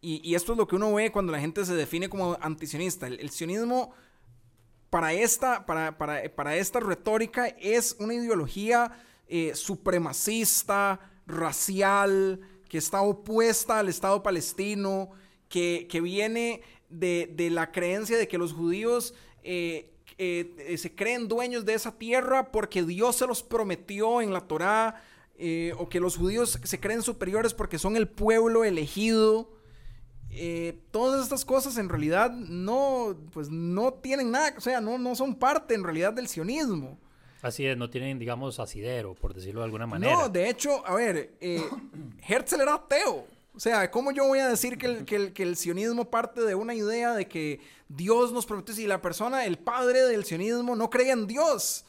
y, 0.00 0.34
esto 0.34 0.52
es 0.52 0.58
lo 0.58 0.68
que 0.68 0.76
uno 0.76 0.94
ve 0.94 1.10
cuando 1.10 1.32
la 1.32 1.40
gente 1.40 1.64
se 1.64 1.74
define 1.74 2.08
como 2.08 2.38
antisionista, 2.40 3.06
el, 3.06 3.30
sionismo 3.30 3.92
para 4.88 5.12
esta, 5.12 5.66
para, 5.66 5.98
para, 5.98 6.22
para 6.34 6.56
esta 6.56 6.80
retórica 6.80 7.48
es 7.48 7.96
una 7.98 8.14
ideología 8.14 8.92
eh, 9.26 9.52
supremacista, 9.54 11.00
racial, 11.26 12.40
que 12.68 12.78
está 12.78 13.02
opuesta 13.02 13.80
al 13.80 13.88
Estado 13.88 14.22
palestino, 14.22 15.10
que, 15.48 15.88
que 15.90 16.00
viene 16.00 16.62
de, 16.88 17.32
de, 17.34 17.50
la 17.50 17.72
creencia 17.72 18.16
de 18.16 18.28
que 18.28 18.38
los 18.38 18.52
judíos 18.52 19.12
eh, 19.46 19.92
eh, 20.18 20.76
se 20.78 20.94
creen 20.94 21.28
dueños 21.28 21.64
de 21.64 21.74
esa 21.74 21.96
tierra 21.98 22.50
porque 22.50 22.82
Dios 22.82 23.16
se 23.16 23.26
los 23.26 23.42
prometió 23.42 24.20
en 24.20 24.32
la 24.32 24.42
Torá, 24.42 25.02
o 25.78 25.88
que 25.90 26.00
los 26.00 26.16
judíos 26.16 26.58
se 26.62 26.80
creen 26.80 27.02
superiores 27.02 27.52
porque 27.52 27.78
son 27.78 27.96
el 27.96 28.08
pueblo 28.08 28.64
elegido. 28.64 29.52
todas 30.90 31.22
estas 31.22 31.44
cosas 31.44 31.76
en 31.76 31.90
realidad 31.90 32.30
no, 32.30 33.16
pues 33.32 33.50
no 33.50 33.92
tienen 33.92 34.30
nada, 34.30 34.54
o 34.56 34.60
sea, 34.60 34.80
no, 34.80 34.96
no 34.96 35.14
son 35.14 35.34
parte 35.34 35.74
en 35.74 35.84
realidad 35.84 36.14
del 36.14 36.28
sionismo. 36.28 36.98
Así 37.42 37.64
es, 37.66 37.76
no 37.76 37.90
tienen, 37.90 38.18
digamos, 38.18 38.58
asidero, 38.58 39.14
por 39.14 39.32
decirlo 39.32 39.60
de 39.60 39.66
alguna 39.66 39.86
manera. 39.86 40.12
No, 40.12 40.28
de 40.28 40.48
hecho, 40.48 40.84
a 40.86 40.94
ver, 40.94 41.36
eh, 41.40 41.62
Herzl 42.26 42.60
era 42.60 42.74
ateo. 42.74 43.26
O 43.56 43.60
sea, 43.60 43.90
¿cómo 43.90 44.10
yo 44.12 44.26
voy 44.26 44.38
a 44.38 44.48
decir 44.48 44.76
que 44.76 44.86
el, 44.86 45.04
que, 45.06 45.16
el, 45.16 45.32
que 45.32 45.42
el, 45.42 45.56
sionismo 45.56 46.10
parte 46.10 46.42
de 46.42 46.54
una 46.54 46.74
idea 46.74 47.14
de 47.14 47.26
que 47.26 47.60
Dios 47.88 48.30
nos 48.32 48.44
prometió? 48.44 48.74
Si 48.74 48.86
la 48.86 49.00
persona, 49.00 49.46
el 49.46 49.58
padre 49.58 50.02
del 50.02 50.26
sionismo, 50.26 50.76
no 50.76 50.90
creía 50.90 51.14
en 51.14 51.26
Dios. 51.26 51.86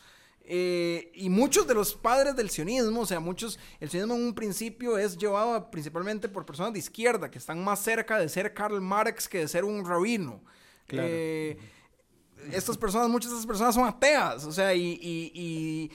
Eh, 0.50 1.12
y 1.14 1.30
muchos 1.30 1.68
de 1.68 1.74
los 1.74 1.94
padres 1.94 2.34
del 2.38 2.50
sionismo, 2.50 3.02
o 3.02 3.06
sea, 3.06 3.20
muchos, 3.20 3.60
el 3.82 3.90
sionismo 3.90 4.16
en 4.16 4.24
un 4.24 4.34
principio 4.34 4.98
es 4.98 5.18
llevado 5.18 5.70
principalmente 5.70 6.30
por 6.30 6.46
personas 6.46 6.72
de 6.72 6.80
izquierda, 6.80 7.30
que 7.30 7.38
están 7.38 7.62
más 7.62 7.80
cerca 7.80 8.18
de 8.18 8.30
ser 8.30 8.54
Karl 8.54 8.80
Marx 8.80 9.28
que 9.28 9.40
de 9.40 9.48
ser 9.50 9.66
un 9.66 9.84
rabino. 9.84 10.42
Claro. 10.88 11.10
Eh, 11.12 11.58
estas 12.54 12.78
personas, 12.78 13.10
muchas 13.10 13.32
de 13.32 13.36
estas 13.36 13.48
personas 13.48 13.76
son 13.76 13.86
ateas, 13.86 14.46
o 14.46 14.54
sea, 14.54 14.74
y, 14.74 14.98
y, 15.02 15.92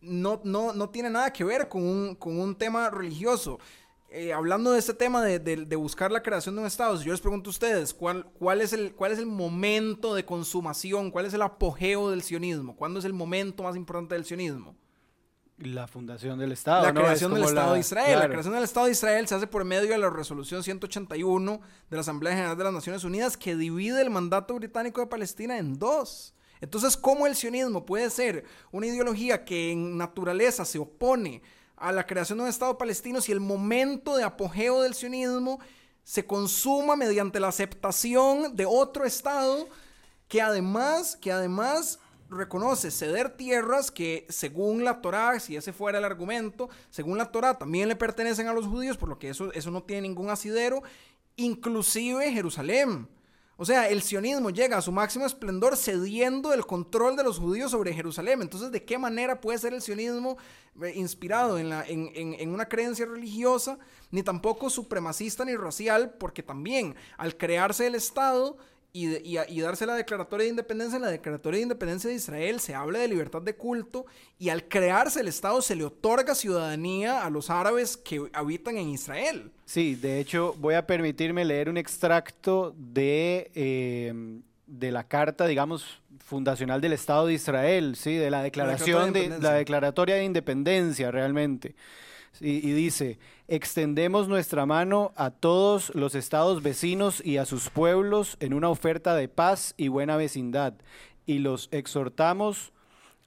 no, 0.00 0.40
no, 0.44 0.72
no, 0.72 0.88
tiene 0.88 1.10
nada 1.10 1.30
que 1.30 1.44
ver 1.44 1.68
con 1.68 1.82
un, 1.82 2.14
con 2.14 2.40
un 2.40 2.56
tema 2.56 2.88
religioso. 2.88 3.58
Eh, 4.12 4.32
hablando 4.32 4.72
de 4.72 4.80
este 4.80 4.92
tema 4.92 5.22
de, 5.22 5.38
de, 5.38 5.56
de, 5.66 5.76
buscar 5.76 6.10
la 6.10 6.20
creación 6.20 6.56
de 6.56 6.62
un 6.62 6.66
Estado, 6.66 7.00
yo 7.00 7.12
les 7.12 7.20
pregunto 7.20 7.48
a 7.48 7.52
ustedes, 7.52 7.94
¿cuál, 7.94 8.26
cuál, 8.32 8.60
es 8.60 8.72
el, 8.72 8.92
¿cuál 8.92 9.12
es 9.12 9.20
el 9.20 9.26
momento 9.26 10.16
de 10.16 10.24
consumación? 10.24 11.12
¿Cuál 11.12 11.26
es 11.26 11.34
el 11.34 11.42
apogeo 11.42 12.10
del 12.10 12.22
sionismo? 12.22 12.74
¿Cuándo 12.74 12.98
es 12.98 13.04
el 13.04 13.12
momento 13.12 13.62
más 13.62 13.76
importante 13.76 14.16
del 14.16 14.24
sionismo? 14.24 14.74
La 15.58 15.86
fundación 15.86 16.40
del 16.40 16.50
Estado. 16.50 16.82
La 16.82 16.92
creación 16.92 17.32
del 17.34 17.44
Estado 17.44 17.74
de 17.74 17.80
Israel. 17.80 18.18
La 18.18 18.28
creación 18.28 18.54
del 18.54 18.64
Estado 18.64 18.86
de 18.86 18.92
Israel 18.92 19.28
se 19.28 19.36
hace 19.36 19.46
por 19.46 19.64
medio 19.64 19.90
de 19.90 19.98
la 19.98 20.10
resolución 20.10 20.64
181 20.64 21.60
de 21.88 21.96
la 21.96 22.00
Asamblea 22.00 22.32
General 22.32 22.56
de 22.56 22.64
las 22.64 22.72
Naciones 22.72 23.04
Unidas 23.04 23.36
que 23.36 23.54
divide 23.54 24.02
el 24.02 24.10
mandato 24.10 24.54
británico 24.56 25.00
de 25.02 25.06
Palestina 25.06 25.56
en 25.58 25.78
dos. 25.78 26.34
Entonces, 26.60 26.96
¿cómo 26.96 27.28
el 27.28 27.36
sionismo 27.36 27.86
puede 27.86 28.10
ser 28.10 28.44
una 28.72 28.86
ideología 28.86 29.44
que 29.44 29.70
en 29.70 29.96
naturaleza 29.96 30.64
se 30.64 30.80
opone 30.80 31.42
a 31.80 31.92
la 31.92 32.06
creación 32.06 32.38
de 32.38 32.44
un 32.44 32.50
Estado 32.50 32.78
palestino 32.78 33.20
si 33.20 33.32
el 33.32 33.40
momento 33.40 34.16
de 34.16 34.22
apogeo 34.22 34.82
del 34.82 34.94
sionismo 34.94 35.58
se 36.04 36.26
consuma 36.26 36.94
mediante 36.94 37.40
la 37.40 37.48
aceptación 37.48 38.54
de 38.54 38.66
otro 38.66 39.04
Estado 39.04 39.66
que 40.28 40.42
además, 40.42 41.16
que 41.16 41.32
además 41.32 41.98
reconoce 42.28 42.90
ceder 42.90 43.36
tierras 43.36 43.90
que 43.90 44.26
según 44.28 44.84
la 44.84 45.00
Torá, 45.00 45.40
si 45.40 45.56
ese 45.56 45.72
fuera 45.72 45.98
el 45.98 46.04
argumento, 46.04 46.68
según 46.90 47.18
la 47.18 47.32
Torá 47.32 47.58
también 47.58 47.88
le 47.88 47.96
pertenecen 47.96 48.46
a 48.46 48.52
los 48.52 48.66
judíos, 48.66 48.96
por 48.96 49.08
lo 49.08 49.18
que 49.18 49.30
eso, 49.30 49.52
eso 49.52 49.70
no 49.70 49.82
tiene 49.82 50.02
ningún 50.02 50.30
asidero, 50.30 50.82
inclusive 51.36 52.32
Jerusalén. 52.32 53.08
O 53.62 53.66
sea, 53.66 53.90
el 53.90 54.00
sionismo 54.00 54.48
llega 54.48 54.78
a 54.78 54.80
su 54.80 54.90
máximo 54.90 55.26
esplendor 55.26 55.76
cediendo 55.76 56.54
el 56.54 56.64
control 56.64 57.14
de 57.14 57.22
los 57.22 57.38
judíos 57.38 57.72
sobre 57.72 57.92
Jerusalén. 57.92 58.40
Entonces, 58.40 58.72
¿de 58.72 58.86
qué 58.86 58.96
manera 58.96 59.38
puede 59.38 59.58
ser 59.58 59.74
el 59.74 59.82
sionismo 59.82 60.38
eh, 60.80 60.94
inspirado 60.96 61.58
en, 61.58 61.68
la, 61.68 61.84
una 62.46 62.66
creencia 62.70 63.04
religiosa, 63.04 63.78
ni 64.10 64.22
tampoco 64.22 64.70
supremacista 64.70 65.44
ni 65.44 65.56
racial? 65.56 66.14
Porque 66.18 66.42
también 66.42 66.94
al 67.18 67.36
crearse 67.36 67.86
el 67.86 67.96
Estado, 67.96 68.56
y, 68.92 69.08
y, 69.18 69.38
y, 69.48 69.60
darse 69.60 69.86
la 69.86 69.94
declaratoria 69.94 70.44
de 70.44 70.50
independencia, 70.50 70.96
en 70.96 71.02
la 71.02 71.10
declaratoria 71.10 71.58
de 71.58 71.62
independencia 71.62 72.10
de 72.10 72.16
Israel 72.16 72.60
se 72.60 72.74
habla 72.74 72.98
de 72.98 73.08
libertad 73.08 73.42
de 73.42 73.54
culto 73.54 74.06
y 74.38 74.48
al 74.48 74.68
crearse 74.68 75.20
el 75.20 75.28
Estado 75.28 75.62
se 75.62 75.76
le 75.76 75.84
otorga 75.84 76.34
ciudadanía 76.34 77.24
a 77.24 77.30
los 77.30 77.50
árabes 77.50 77.96
que 77.96 78.28
habitan 78.32 78.76
en 78.76 78.88
Israel. 78.88 79.52
Sí, 79.64 79.94
de 79.94 80.18
hecho 80.18 80.54
voy 80.58 80.74
a 80.74 80.86
permitirme 80.86 81.44
leer 81.44 81.68
un 81.68 81.76
extracto 81.76 82.74
de, 82.76 83.50
eh, 83.54 84.12
de 84.66 84.90
la 84.90 85.04
carta, 85.06 85.46
digamos, 85.46 86.00
fundacional 86.18 86.80
del 86.80 86.92
Estado 86.92 87.26
de 87.26 87.34
Israel, 87.34 87.94
¿sí? 87.96 88.14
de 88.14 88.30
la 88.30 88.42
declaración 88.42 89.12
la 89.12 89.20
de, 89.20 89.28
de 89.28 89.38
la 89.40 89.52
declaratoria 89.54 90.16
de 90.16 90.24
independencia 90.24 91.10
realmente. 91.10 91.74
Y, 92.40 92.72
dice, 92.72 93.18
extendemos 93.48 94.28
nuestra 94.28 94.64
mano 94.64 95.12
a 95.16 95.30
todos 95.30 95.94
los 95.94 96.14
estados 96.14 96.62
vecinos 96.62 97.24
y 97.24 97.36
a 97.36 97.44
sus 97.44 97.68
pueblos 97.70 98.36
en 98.40 98.54
una 98.54 98.70
oferta 98.70 99.14
de 99.14 99.28
paz 99.28 99.74
y 99.76 99.88
buena 99.88 100.16
vecindad, 100.16 100.74
y 101.26 101.40
los 101.40 101.68
exhortamos 101.70 102.72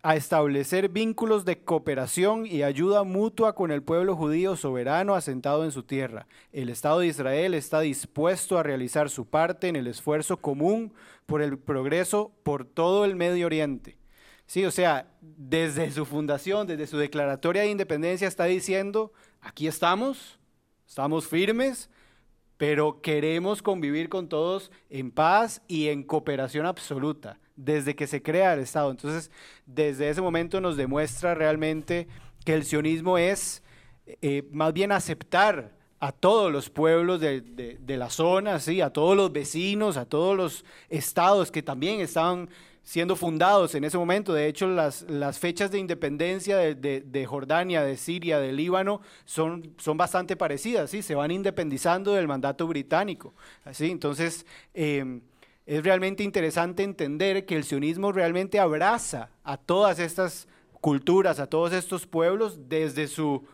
a 0.01 0.17
establecer 0.17 0.89
vínculos 0.89 1.45
de 1.45 1.59
cooperación 1.59 2.45
y 2.45 2.63
ayuda 2.63 3.03
mutua 3.03 3.55
con 3.55 3.71
el 3.71 3.83
pueblo 3.83 4.17
judío 4.17 4.57
soberano 4.57 5.15
asentado 5.15 5.63
en 5.63 5.71
su 5.71 5.83
tierra. 5.83 6.27
El 6.51 6.69
Estado 6.69 6.99
de 6.99 7.07
Israel 7.07 7.53
está 7.53 7.79
dispuesto 7.79 8.57
a 8.57 8.63
realizar 8.63 9.09
su 9.09 9.25
parte 9.25 9.69
en 9.69 9.77
el 9.77 9.87
esfuerzo 9.87 10.37
común 10.37 10.93
por 11.25 11.41
el 11.41 11.57
progreso 11.57 12.33
por 12.43 12.65
todo 12.65 13.05
el 13.05 13.15
Medio 13.15 13.45
Oriente. 13.45 13.95
Sí, 14.53 14.63
o 14.65 14.69
sea, 14.69 15.07
desde 15.19 15.89
su 15.89 16.05
fundación, 16.05 16.67
desde 16.67 16.85
su 16.85 16.99
declaratoria 16.99 17.63
de 17.63 17.71
independencia 17.71 18.27
está 18.27 18.43
diciendo, 18.43 19.11
aquí 19.41 19.65
estamos, 19.65 20.37
estamos 20.87 21.25
firmes, 21.25 21.89
pero 22.57 23.01
queremos 23.01 23.63
convivir 23.63 24.09
con 24.09 24.29
todos 24.29 24.71
en 24.91 25.09
paz 25.09 25.63
y 25.67 25.87
en 25.87 26.03
cooperación 26.03 26.67
absoluta, 26.67 27.39
desde 27.55 27.95
que 27.95 28.05
se 28.05 28.21
crea 28.21 28.53
el 28.53 28.59
Estado. 28.59 28.91
Entonces, 28.91 29.31
desde 29.65 30.09
ese 30.09 30.21
momento 30.21 30.61
nos 30.61 30.77
demuestra 30.77 31.33
realmente 31.33 32.07
que 32.45 32.53
el 32.53 32.63
sionismo 32.63 33.17
es 33.17 33.63
eh, 34.05 34.47
más 34.51 34.71
bien 34.71 34.91
aceptar 34.91 35.75
a 35.99 36.11
todos 36.11 36.51
los 36.51 36.69
pueblos 36.69 37.19
de, 37.19 37.41
de, 37.41 37.97
la 37.97 38.11
zona, 38.11 38.59
¿sí? 38.59 38.81
a 38.81 38.91
todos 38.91 39.17
los 39.17 39.31
vecinos, 39.31 39.97
a 39.97 40.05
todos 40.05 40.37
los 40.37 40.63
estados 40.89 41.49
que 41.49 41.63
también 41.63 42.01
estaban 42.01 42.49
siendo 42.83 43.15
fundados 43.15 43.75
en 43.75 43.85
ese 43.85 43.97
momento. 43.97 44.33
De 44.33 44.47
hecho, 44.47 44.67
las, 44.67 45.03
las 45.03 45.39
fechas 45.39 45.71
de 45.71 45.79
independencia 45.79 46.57
de, 46.57 46.75
de, 46.75 47.25
Jordania, 47.25 47.81
de 47.83 47.97
Siria, 47.97 48.39
de 48.39 48.51
Líbano 48.51 49.01
son, 49.25 49.73
son 49.77 49.97
bastante 49.97 50.35
parecidas, 50.35 50.91
¿sí? 50.91 51.01
se 51.01 51.15
van 51.15 51.31
independizando 51.31 52.13
del 52.13 52.27
mandato 52.27 52.67
británico. 52.67 53.33
¿sí? 53.71 53.89
Entonces, 53.89 54.45
eh, 54.73 55.21
es 55.65 55.83
realmente 55.83 56.23
interesante 56.23 56.83
entender 56.83 57.45
que 57.45 57.55
el 57.55 57.63
sionismo 57.63 58.11
realmente 58.11 58.59
abraza 58.59 59.29
a 59.43 59.57
todas 59.57 59.99
estas 59.99 60.47
culturas, 60.81 61.39
a 61.39 61.47
todos 61.47 61.71
estos 61.71 62.05
pueblos 62.05 62.67
desde 62.67 63.07
su 63.07 63.45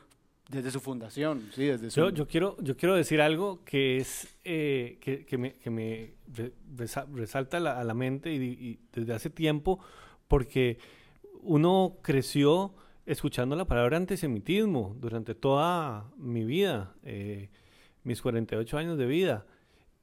desde 0.49 0.71
su 0.71 0.79
fundación, 0.79 1.49
sí, 1.53 1.65
desde 1.65 1.91
su... 1.91 1.99
Yo, 1.99 2.09
yo, 2.09 2.27
quiero, 2.27 2.57
yo 2.59 2.75
quiero 2.75 2.95
decir 2.95 3.21
algo 3.21 3.63
que 3.63 3.97
es, 3.97 4.35
eh, 4.43 4.97
que, 4.99 5.23
que, 5.25 5.37
me, 5.37 5.53
que 5.53 5.69
me 5.69 6.15
resalta 7.15 7.59
la, 7.59 7.79
a 7.79 7.83
la 7.83 7.93
mente 7.93 8.33
y, 8.33 8.37
y, 8.37 8.79
desde 8.91 9.13
hace 9.13 9.29
tiempo, 9.29 9.79
porque 10.27 10.79
uno 11.41 11.97
creció 12.01 12.73
escuchando 13.05 13.55
la 13.55 13.65
palabra 13.65 13.97
antisemitismo 13.97 14.95
durante 14.99 15.35
toda 15.35 16.09
mi 16.17 16.43
vida, 16.43 16.95
eh, 17.03 17.49
mis 18.03 18.21
48 18.21 18.77
años 18.77 18.97
de 18.97 19.05
vida, 19.05 19.45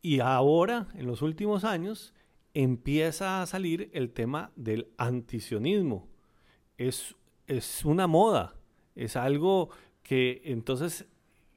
y 0.01 0.21
ahora, 0.21 0.87
en 0.95 1.07
los 1.07 1.23
últimos 1.23 1.65
años, 1.65 2.15
empieza 2.55 3.43
a 3.43 3.47
salir 3.47 3.91
el 3.93 4.13
tema 4.13 4.53
del 4.55 4.89
antisionismo. 4.97 6.09
Es, 6.79 7.17
es 7.49 7.85
una 7.85 8.07
moda, 8.07 8.55
es 8.95 9.17
algo 9.17 9.71
que 10.07 10.41
entonces 10.45 11.05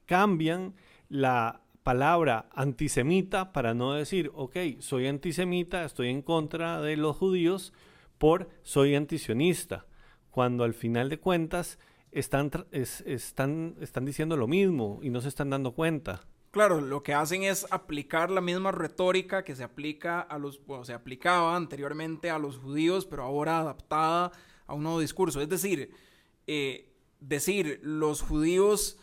cambian 0.06 0.74
la 1.08 1.60
palabra 1.84 2.48
antisemita 2.52 3.52
para 3.52 3.74
no 3.74 3.92
decir, 3.94 4.32
ok, 4.34 4.56
soy 4.80 5.06
antisemita, 5.06 5.84
estoy 5.84 6.08
en 6.08 6.20
contra 6.20 6.80
de 6.80 6.96
los 6.96 7.16
judíos, 7.16 7.72
por 8.18 8.50
soy 8.62 8.96
antisionista, 8.96 9.86
cuando 10.32 10.64
al 10.64 10.74
final 10.74 11.08
de 11.10 11.20
cuentas 11.20 11.78
están, 12.10 12.50
es, 12.72 13.02
están, 13.02 13.76
están 13.80 14.04
diciendo 14.04 14.36
lo 14.36 14.48
mismo 14.48 14.98
y 15.00 15.10
no 15.10 15.20
se 15.20 15.28
están 15.28 15.50
dando 15.50 15.72
cuenta. 15.72 16.22
Claro, 16.50 16.80
lo 16.80 17.04
que 17.04 17.14
hacen 17.14 17.44
es 17.44 17.68
aplicar 17.70 18.32
la 18.32 18.40
misma 18.40 18.72
retórica 18.72 19.44
que 19.44 19.54
se 19.54 19.62
aplica 19.62 20.20
a 20.20 20.38
los, 20.38 20.60
se 20.82 20.92
aplicaba 20.92 21.54
anteriormente 21.54 22.30
a 22.30 22.40
los 22.40 22.58
judíos, 22.58 23.06
pero 23.06 23.22
ahora 23.22 23.60
adaptada 23.60 24.32
a 24.66 24.74
un 24.74 24.82
nuevo 24.82 24.98
discurso. 24.98 25.40
Es 25.40 25.48
decir, 25.48 25.92
eh, 26.48 26.89
decir 27.20 27.80
los 27.82 28.22
judíos 28.22 28.96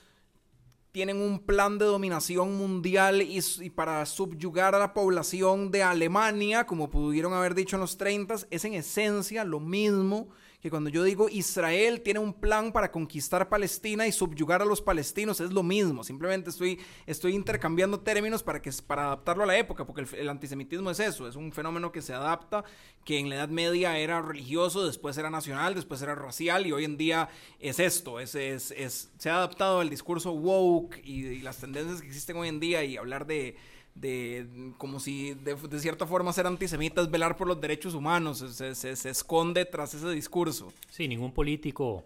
tienen 0.91 1.21
un 1.21 1.39
plan 1.39 1.77
de 1.77 1.85
dominación 1.85 2.57
mundial 2.57 3.21
y, 3.21 3.69
para 3.69 4.05
subyugar 4.05 4.73
a 4.73 4.79
la 4.79 4.93
población 4.93 5.69
de 5.69 5.83
Alemania, 5.83 6.65
como 6.65 6.89
pudieron 6.89 7.33
haber 7.33 7.53
dicho 7.53 7.75
en 7.75 7.81
los 7.81 7.97
30, 7.97 8.47
es 8.49 8.65
en 8.65 8.73
esencia 8.73 9.43
lo 9.43 9.59
mismo 9.59 10.29
que 10.61 10.71
cuando 10.71 10.89
yo 10.89 11.03
digo 11.03 11.29
Israel 11.29 12.01
tiene 12.01 12.19
un 12.19 12.33
plan 12.33 12.71
para 12.71 12.91
conquistar 12.91 13.47
Palestina 13.47 14.07
y 14.07 14.11
subyugar 14.11 14.61
a 14.61 14.65
los 14.65 14.81
palestinos, 14.81 15.39
es 15.39 15.51
lo 15.51 15.61
mismo. 15.61 16.03
Simplemente 16.03 16.49
estoy, 16.49 16.79
estoy 17.05 17.35
intercambiando 17.35 17.99
términos 17.99 18.41
para, 18.41 18.61
que, 18.61 18.71
para 18.85 19.05
adaptarlo 19.05 19.43
a 19.43 19.47
la 19.47 19.57
época, 19.57 19.85
porque 19.85 20.05
el, 20.17 20.29
antisemitismo 20.29 20.89
es 20.89 20.99
eso, 20.99 21.27
es 21.27 21.35
un 21.35 21.51
fenómeno 21.51 21.91
que 21.91 22.01
se 22.01 22.13
adapta, 22.13 22.63
que 23.05 23.19
en 23.19 23.29
la 23.29 23.35
Edad 23.35 23.49
Media 23.49 23.97
era 23.99 24.21
religioso, 24.21 24.85
después 24.85 25.17
era 25.17 25.29
nacional, 25.29 25.75
después 25.75 26.01
era 26.01 26.15
racial 26.15 26.65
y 26.65 26.71
hoy 26.71 26.85
en 26.85 26.97
día 26.97 27.29
es 27.59 27.79
esto, 27.79 28.19
es, 28.19 28.33
es, 28.33 28.71
es 28.71 29.11
se 29.17 29.29
ha 29.29 29.37
adaptado 29.37 29.79
al 29.79 29.89
discurso 29.89 30.31
woke 30.31 30.99
y 31.03 31.39
las 31.41 31.57
tendencias 31.57 32.01
que 32.01 32.07
existen 32.07 32.35
hoy 32.35 32.47
en 32.47 32.59
día 32.59 32.83
y 32.83 32.97
hablar 32.97 33.27
de 33.27 33.55
de 33.99 34.73
como 34.77 34.99
si 34.99 35.33
de, 35.33 35.57
cierta 35.79 36.05
forma 36.05 36.33
ser 36.33 36.47
antisemita 36.47 37.01
es 37.01 37.09
velar 37.09 37.35
por 37.35 37.47
los 37.47 37.59
derechos 37.59 37.93
humanos, 37.93 38.39
se, 38.39 38.75
se, 38.75 38.95
se, 38.95 39.09
esconde 39.09 39.65
tras 39.65 39.93
ese 39.93 40.09
discurso. 40.09 40.71
Sí, 40.89 41.07
ningún 41.07 41.31
político 41.31 42.05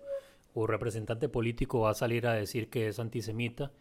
o 0.53 0.67
representante 0.67 1.29
político 1.29 1.81
va 1.81 1.91
a 1.91 1.95
salir 1.95 2.27
a 2.27 2.33
decir 2.33 2.69
que 2.69 2.87
es 2.87 2.99
antisemita 2.99 3.71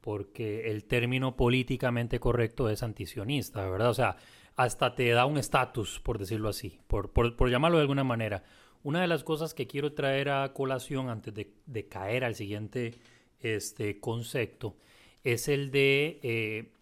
porque 0.00 0.70
el 0.70 0.84
término 0.84 1.36
políticamente 1.36 2.20
correcto 2.20 2.70
es 2.70 2.82
antisionista, 2.82 3.68
¿verdad? 3.68 3.90
O 3.90 3.94
sea, 3.94 4.16
hasta 4.56 4.94
te 4.94 5.08
da 5.10 5.26
un 5.26 5.38
estatus, 5.38 6.00
por 6.00 6.18
decirlo 6.18 6.48
así, 6.48 6.78
por, 6.86 7.10
por, 7.12 7.36
por, 7.36 7.50
llamarlo 7.50 7.78
de 7.78 7.82
alguna 7.82 8.04
manera. 8.04 8.44
Una 8.82 9.00
de 9.00 9.06
las 9.06 9.24
cosas 9.24 9.54
que 9.54 9.66
quiero 9.66 9.92
traer 9.92 10.30
a 10.30 10.52
colación 10.52 11.10
antes 11.10 11.34
de, 11.34 11.52
de 11.66 11.88
caer 11.88 12.24
al 12.24 12.34
siguiente 12.34 12.98
este, 13.40 14.00
concepto 14.00 14.76
es 15.24 15.48
el 15.48 15.70
de... 15.70 16.20
Eh, 16.22 16.72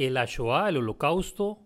que 0.00 0.10
la 0.10 0.24
Shoah, 0.24 0.70
el 0.70 0.78
holocausto, 0.78 1.58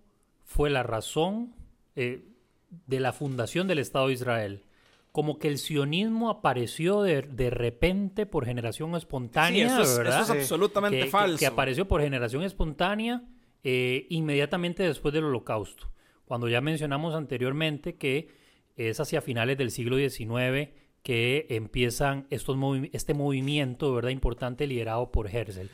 fue 0.42 0.68
la 0.68 0.82
razón 0.82 1.54
eh, 1.94 2.24
de 2.68 2.98
la 2.98 3.12
fundación 3.12 3.68
del 3.68 3.78
Estado 3.78 4.08
de 4.08 4.14
Israel. 4.14 4.64
Como 5.12 5.38
que 5.38 5.46
el 5.46 5.56
sionismo 5.56 6.30
apareció 6.30 7.02
de, 7.02 7.22
de 7.22 7.50
repente 7.50 8.26
por 8.26 8.44
generación 8.44 8.96
espontánea, 8.96 9.68
sí, 9.68 9.74
eso 9.74 9.82
es, 9.82 9.98
¿verdad? 9.98 10.22
Eso 10.22 10.34
es 10.34 10.40
absolutamente 10.40 10.98
que, 10.98 11.06
falso. 11.06 11.36
Que, 11.36 11.38
que, 11.38 11.46
apareció 11.46 11.86
por 11.86 12.00
generación 12.00 12.42
espontánea 12.42 13.22
eh, 13.62 14.08
inmediatamente 14.10 14.82
después 14.82 15.14
del 15.14 15.26
holocausto. 15.26 15.92
Cuando 16.24 16.48
ya 16.48 16.60
mencionamos 16.60 17.14
anteriormente 17.14 17.94
que 17.94 18.34
es 18.74 18.98
hacia 18.98 19.20
finales 19.20 19.56
del 19.58 19.70
siglo 19.70 19.96
XIX 19.96 20.72
que 21.04 21.46
empiezan 21.50 22.26
estos 22.30 22.56
movi 22.56 22.90
este 22.92 23.14
movimiento, 23.14 23.94
¿verdad? 23.94 24.10
Importante 24.10 24.66
liderado 24.66 25.12
por 25.12 25.32
Herzl. 25.32 25.68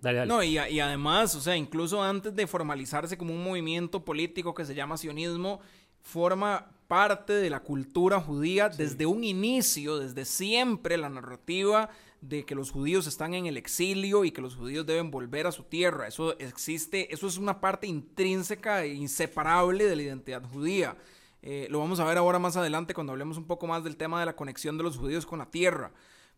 Dale, 0.00 0.18
dale. 0.18 0.28
No, 0.28 0.42
y, 0.42 0.58
y, 0.58 0.80
además, 0.80 1.34
o 1.34 1.40
sea, 1.40 1.56
incluso 1.56 2.02
antes 2.02 2.34
de 2.34 2.46
formalizarse 2.46 3.18
como 3.18 3.34
un 3.34 3.44
movimiento 3.44 4.04
político 4.04 4.54
que 4.54 4.64
se 4.64 4.74
llama 4.74 4.96
sionismo, 4.96 5.60
forma 6.00 6.70
parte 6.88 7.34
de 7.34 7.50
la 7.50 7.60
cultura 7.60 8.20
judía 8.20 8.72
sí. 8.72 8.78
desde 8.82 9.06
un 9.06 9.22
inicio, 9.22 9.98
desde 9.98 10.24
siempre, 10.24 10.96
la 10.96 11.08
narrativa 11.08 11.90
de 12.20 12.44
que 12.44 12.54
los 12.54 12.70
judíos 12.70 13.06
están 13.06 13.34
en 13.34 13.46
el 13.46 13.56
exilio 13.56 14.24
y 14.24 14.30
que 14.30 14.42
los 14.42 14.56
judíos 14.56 14.84
deben 14.86 15.10
volver 15.10 15.46
a 15.46 15.52
su 15.52 15.64
tierra. 15.64 16.06
Eso 16.06 16.38
existe, 16.38 17.12
eso 17.12 17.26
es 17.26 17.38
una 17.38 17.60
parte 17.60 17.86
intrínseca 17.86 18.84
e 18.84 18.94
inseparable 18.94 19.84
de 19.84 19.96
la 19.96 20.02
identidad 20.02 20.42
judía. 20.42 20.96
Eh, 21.42 21.66
lo 21.70 21.78
vamos 21.78 22.00
a 22.00 22.04
ver 22.04 22.18
ahora 22.18 22.38
más 22.38 22.56
adelante 22.56 22.92
cuando 22.92 23.12
hablemos 23.12 23.38
un 23.38 23.46
poco 23.46 23.66
más 23.66 23.82
del 23.84 23.96
tema 23.96 24.20
de 24.20 24.26
la 24.26 24.36
conexión 24.36 24.76
de 24.76 24.84
los 24.84 24.98
judíos 24.98 25.24
con 25.24 25.38
la 25.38 25.50
tierra. 25.50 25.92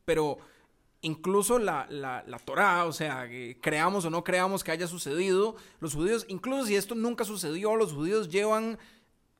Pero 0.04 0.38
incluso 1.02 1.58
la, 1.58 1.86
la, 1.90 2.24
o 2.86 2.92
sea, 2.92 3.28
creamos 3.60 4.04
o 4.04 4.10
no 4.10 4.24
creamos 4.24 4.64
que 4.64 4.70
haya 4.70 4.86
sucedido, 4.86 5.56
los 5.80 5.94
judíos, 5.94 6.24
incluso 6.28 6.66
si 6.66 6.76
esto 6.76 6.94
nunca 6.94 7.24
sucedió, 7.24 7.76
los 7.76 7.92
judíos 7.92 8.28
llevan 8.28 8.78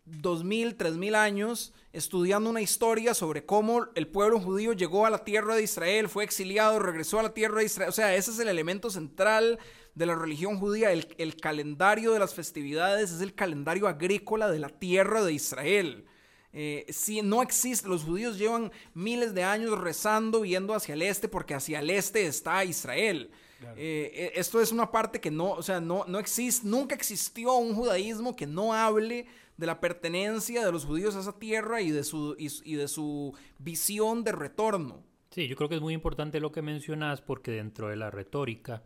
dos 0.05 0.43
mil, 0.43 0.75
tres 0.75 0.97
mil 0.97 1.15
años 1.15 1.73
estudiando 1.93 2.51
una 2.51 2.61
historia 2.61 3.15
sobre 3.15 3.47
cómo 3.47 3.87
el 3.95 4.09
pueblo 4.09 4.41
judío 4.41 4.73
llegó 4.73 5.07
a 5.07 5.11
la 5.11 5.25
tierra 5.25 5.55
de 5.55 5.63
Israel, 5.63 6.09
fue 6.09 6.25
exiliado, 6.25 6.81
regresó 6.81 7.21
a 7.21 7.23
la 7.23 7.35
tierra 7.35 7.59
de 7.59 7.67
Israel. 7.67 7.89
O 7.89 7.93
sea, 7.93 8.15
ese 8.17 8.33
es 8.33 8.39
el 8.41 8.49
elemento 8.49 8.91
central 8.91 9.59
de 9.95 10.07
la 10.07 10.17
religión 10.17 10.59
judía. 10.59 10.91
El 10.91 11.37
calendario 11.37 12.13
de 12.13 12.19
las 12.19 12.35
festividades 12.35 13.13
es 13.13 13.21
el 13.21 13.35
calendario 13.35 13.87
agrícola 13.87 14.51
de 14.51 14.59
la 14.59 14.71
tierra 14.71 15.23
de 15.23 15.35
Israel. 15.35 16.07
Eh, 16.53 16.87
si 16.91 17.23
no 17.23 17.43
existe, 17.43 17.89
los 17.89 18.05
judíos 18.05 18.39
llevan 18.39 18.71
miles 18.95 19.35
de 19.35 19.43
años 19.43 19.79
rezando, 19.79 20.43
viendo 20.43 20.75
hacia 20.75 20.95
el 20.95 21.03
este, 21.03 21.29
porque 21.29 21.55
hacia 21.55 21.81
el 21.81 21.91
este 21.91 22.27
está 22.27 22.65
Israel. 22.65 23.31
Claro. 23.61 23.77
Eh, 23.79 24.33
esto 24.35 24.61
es 24.61 24.73
una 24.73 24.91
parte 24.91 25.21
que 25.21 25.31
no, 25.31 25.53
o 25.53 25.63
sea, 25.63 25.81
no, 25.81 26.05
no 26.07 26.19
existe, 26.19 26.67
nunca 26.67 26.95
existió 26.95 27.55
un 27.55 27.75
judaísmo 27.75 28.35
que 28.37 28.47
no 28.47 28.75
hable 28.75 29.27
de 29.57 29.67
la 29.67 29.81
pertenencia 29.81 30.65
de 30.65 30.73
los 30.73 30.85
judíos 30.85 31.15
a 31.15 31.21
esa 31.21 31.39
tierra 31.39 31.81
y 31.81 31.91
de 31.91 32.05
su, 32.05 32.35
y, 32.39 32.49
y 32.65 32.75
de 32.75 32.89
su 32.89 33.35
visión 33.59 34.25
de 34.25 34.33
retorno. 34.33 35.05
Sí, 35.31 35.49
yo 35.49 35.57
creo 35.57 35.69
que 35.69 35.77
es 35.77 35.81
muy 35.81 35.95
importante 35.95 36.41
lo 36.41 36.53
que 36.53 36.61
mencionas 36.61 37.23
porque 37.23 37.53
dentro 37.53 37.89
de 37.89 37.97
la 37.97 38.11
retórica 38.11 38.83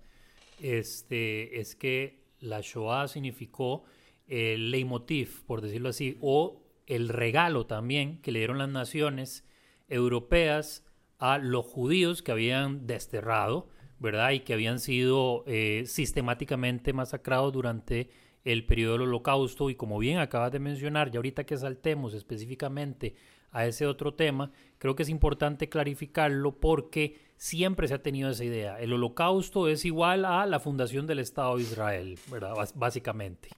este, 0.61 1.59
es 1.61 1.75
que 1.75 2.23
la 2.41 2.61
Shoah 2.61 3.09
significó 3.09 3.85
el 4.29 4.71
leitmotiv, 4.71 5.45
por 5.45 5.61
decirlo 5.61 5.89
así, 5.89 6.19
o 6.21 6.63
el 6.87 7.09
regalo 7.09 7.67
también 7.67 8.21
que 8.23 8.33
le 8.33 8.41
dieron 8.41 8.59
las 8.59 8.69
naciones 8.69 9.45
europeas 9.89 10.85
a 11.19 11.39
los 11.39 11.65
judíos 11.65 12.23
que 12.23 12.33
habían 12.33 12.87
desterrado, 12.87 13.69
¿verdad? 13.99 14.31
Y 14.31 14.41
que 14.41 14.55
habían 14.55 14.79
sido 14.79 15.45
eh, 15.47 15.85
sistemáticamente 15.87 16.93
masacrados 16.93 17.53
durante 17.53 18.11
el 18.45 18.65
periodo 18.67 18.93
del 18.93 19.03
holocausto. 19.03 19.71
Y 19.71 19.75
como 19.75 19.99
bien 19.99 20.19
acabas 20.19 20.53
de 20.53 20.61
mencionar, 20.61 21.11
ya 21.11 21.19
ahorita 21.19 21.45
que 21.45 21.57
saltemos 21.57 22.15
específicamente 22.15 23.15
a 23.51 23.67
ese 23.67 23.87
otro 23.87 24.15
tema, 24.15 24.53
creo 24.79 24.95
que 24.95 25.03
es 25.03 25.09
importante 25.09 25.69
clarificarlo 25.69 26.61
porque 26.61 27.17
siempre 27.37 27.89
se 27.89 27.95
ha 27.95 28.03
tenido 28.03 28.31
esa 28.31 28.45
idea. 28.45 28.79
El 28.81 28.93
holocausto 28.93 29.69
es 29.69 29.85
igual 29.85 30.25
a 30.25 30.45
la 30.47 30.61
fundación 30.61 31.07
del 31.07 31.21
Estado 31.21 31.57
de 31.57 31.63
Israel, 31.63 32.19
¿verdad? 32.31 32.55
básicamente. 32.75 33.49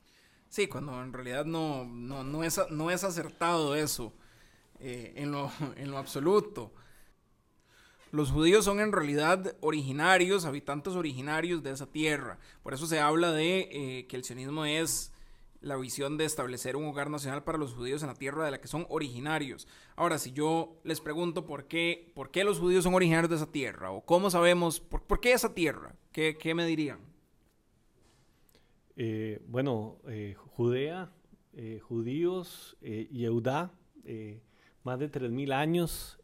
Sí, 0.49 0.67
cuando 0.67 1.03
en 1.03 1.13
realidad 1.13 1.45
no, 1.45 1.85
no, 1.85 2.25
no, 2.25 2.43
es, 2.43 2.61
no 2.71 2.91
es 2.91 3.05
acertado 3.05 3.75
eso 3.75 4.13
eh, 4.81 5.13
en, 5.17 5.33
lo, 5.33 5.51
en 5.77 5.91
lo 5.91 5.99
absoluto. 5.99 6.73
Los 8.11 8.31
judíos 8.31 8.65
son 8.65 8.81
en 8.81 8.93
realidad 8.93 9.55
originarios, 9.61 10.47
habitantes 10.47 10.95
originarios 10.95 11.63
de 11.63 11.73
esa 11.73 11.87
tierra. 11.87 12.39
Por 12.63 12.73
eso 12.73 12.87
se 12.87 13.01
habla 13.01 13.33
de 13.33 13.69
eh, 13.71 14.07
que 14.07 14.17
el 14.17 14.25
sionismo 14.25 14.65
es 14.65 15.13
la 15.61 15.77
visión 15.77 16.17
de 16.17 16.25
establecer 16.25 16.77
un 16.77 16.87
hogar 16.87 17.11
nacional 17.11 17.43
para 17.43 17.59
los 17.59 17.75
judíos 17.75 18.03
en 18.03 18.09
la 18.09 18.15
tierra 18.15 18.45
de 18.45 18.53
la 18.53 18.61
que 18.61 18.69
son 18.69 18.87
originarios. 18.89 19.67
Ahora, 19.97 20.19
si 20.19 20.33
yo 20.33 20.81
les 20.85 21.01
pregunto 21.01 21.45
por 21.45 21.67
qué, 21.67 22.11
por 22.15 22.31
qué 22.31 22.45
los 22.45 22.61
judíos 22.61 22.85
son 22.85 22.95
originarios 22.95 23.29
de 23.29 23.37
esa 23.37 23.51
tierra, 23.51 23.91
o 23.91 24.01
cómo 24.03 24.31
sabemos, 24.31 24.81
por, 24.81 25.03
por 25.03 25.21
qué 25.21 25.33
esa 25.33 25.53
tierra, 25.53 25.95
¿qué, 26.13 26.39
qué 26.39 26.55
me 26.55 26.65
dirían? 26.65 27.08
Eh, 29.01 29.41
bueno, 29.47 29.99
eh, 30.09 30.35
Judea, 30.37 31.09
eh, 31.53 31.79
judíos, 31.81 32.77
Yehudá, 32.83 33.71
más 34.83 34.99
de 34.99 35.09
3.000 35.09 35.53
años 35.53 36.19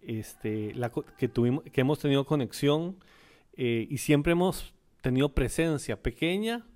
este, 0.00 0.74
la, 0.74 0.90
que, 0.90 1.28
tuvimos, 1.28 1.62
que 1.64 1.80
hemos 1.80 2.00
tenido 2.00 2.26
conexión 2.26 2.96
y 3.56 3.98
siempre 3.98 4.32
hemos 4.32 4.74
tenido 5.00 5.28
presencia 5.28 6.02
pequeña, 6.02 6.66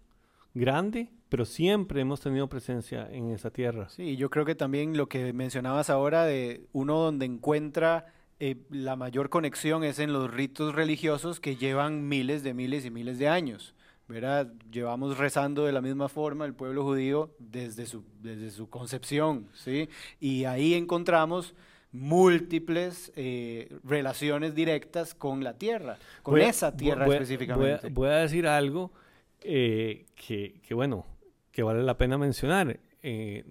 grande, 0.54 1.10
pero 1.28 1.44
siempre 1.44 2.02
hemos 2.02 2.20
tenido 2.20 2.48
presencia 2.48 3.08
en 3.10 3.32
esa 3.32 3.50
tierra. 3.50 3.88
Sí, 3.88 4.16
yo 4.16 4.30
creo 4.30 4.44
que 4.44 4.54
también 4.54 4.96
lo 4.96 5.08
que 5.08 5.32
mencionabas 5.32 5.90
ahora 5.90 6.24
de 6.24 6.66
uno 6.72 6.98
donde 6.98 7.26
encuentra 7.26 8.06
eh, 8.38 8.56
la 8.68 8.96
mayor 8.96 9.30
conexión 9.30 9.82
es 9.82 9.98
en 9.98 10.12
los 10.12 10.30
ritos 10.30 10.74
religiosos 10.74 11.40
que 11.40 11.56
llevan 11.56 12.06
miles 12.06 12.42
de 12.42 12.52
miles 12.52 12.84
y 12.84 12.90
miles 12.90 13.18
de 13.18 13.28
años. 13.28 13.74
¿Verdad? 14.08 14.52
Llevamos 14.70 15.18
rezando 15.18 15.64
de 15.64 15.72
la 15.72 15.80
misma 15.80 16.08
forma 16.08 16.44
el 16.44 16.54
pueblo 16.54 16.84
judío 16.84 17.34
desde 17.38 17.86
su, 17.86 18.04
desde 18.20 18.50
su 18.50 18.68
concepción, 18.68 19.48
¿sí? 19.54 19.88
Y 20.20 20.44
ahí 20.44 20.74
encontramos 20.74 21.54
múltiples 21.92 23.12
eh, 23.16 23.74
relaciones 23.84 24.54
directas 24.54 25.14
con 25.14 25.42
la 25.42 25.54
tierra, 25.58 25.98
con 26.22 26.34
voy 26.34 26.42
esa 26.42 26.76
tierra 26.76 27.06
voy, 27.06 27.14
específicamente. 27.16 27.88
Voy 27.90 28.08
a, 28.08 28.10
voy 28.12 28.18
a, 28.18 28.20
decir 28.22 28.46
algo 28.46 28.92
eh, 29.40 30.06
que, 30.14 30.60
que, 30.62 30.74
bueno, 30.74 31.06
que 31.50 31.62
vale 31.62 31.82
la 31.82 31.96
pena 31.96 32.18
mencionar. 32.18 32.78
Eh, 33.02 33.44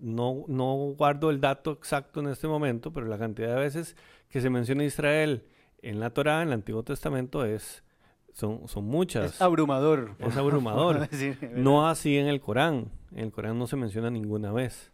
no, 0.00 0.44
no 0.48 0.74
guardo 0.96 1.30
el 1.30 1.40
dato 1.40 1.72
exacto 1.72 2.20
en 2.20 2.28
este 2.28 2.48
momento, 2.48 2.92
pero 2.92 3.06
la 3.06 3.18
cantidad 3.18 3.54
de 3.54 3.60
veces 3.60 3.96
que 4.28 4.40
se 4.40 4.50
menciona 4.50 4.84
Israel 4.84 5.44
en 5.80 6.00
la 6.00 6.10
Torá, 6.10 6.42
en 6.42 6.48
el 6.48 6.54
Antiguo 6.54 6.82
Testamento, 6.82 7.44
es 7.44 7.84
son, 8.32 8.66
son 8.68 8.84
muchas. 8.84 9.34
Es 9.34 9.40
abrumador. 9.42 10.14
Es 10.18 10.36
abrumador. 10.36 11.08
decir, 11.10 11.38
no 11.54 11.86
así 11.88 12.16
en 12.16 12.26
el 12.28 12.40
Corán. 12.40 12.90
En 13.12 13.20
el 13.26 13.32
Corán 13.32 13.58
no 13.58 13.66
se 13.66 13.76
menciona 13.76 14.10
ninguna 14.10 14.52
vez. 14.52 14.90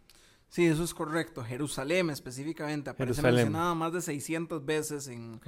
Sí, 0.49 0.65
eso 0.65 0.83
es 0.83 0.93
correcto. 0.95 1.43
Jerusalén 1.43 2.09
específicamente 2.09 2.89
aparece 2.89 3.21
Jerusalén. 3.21 3.45
mencionada 3.45 3.75
más 3.75 3.93
de 3.93 4.01
600 4.01 4.65
veces 4.65 5.07
en, 5.07 5.39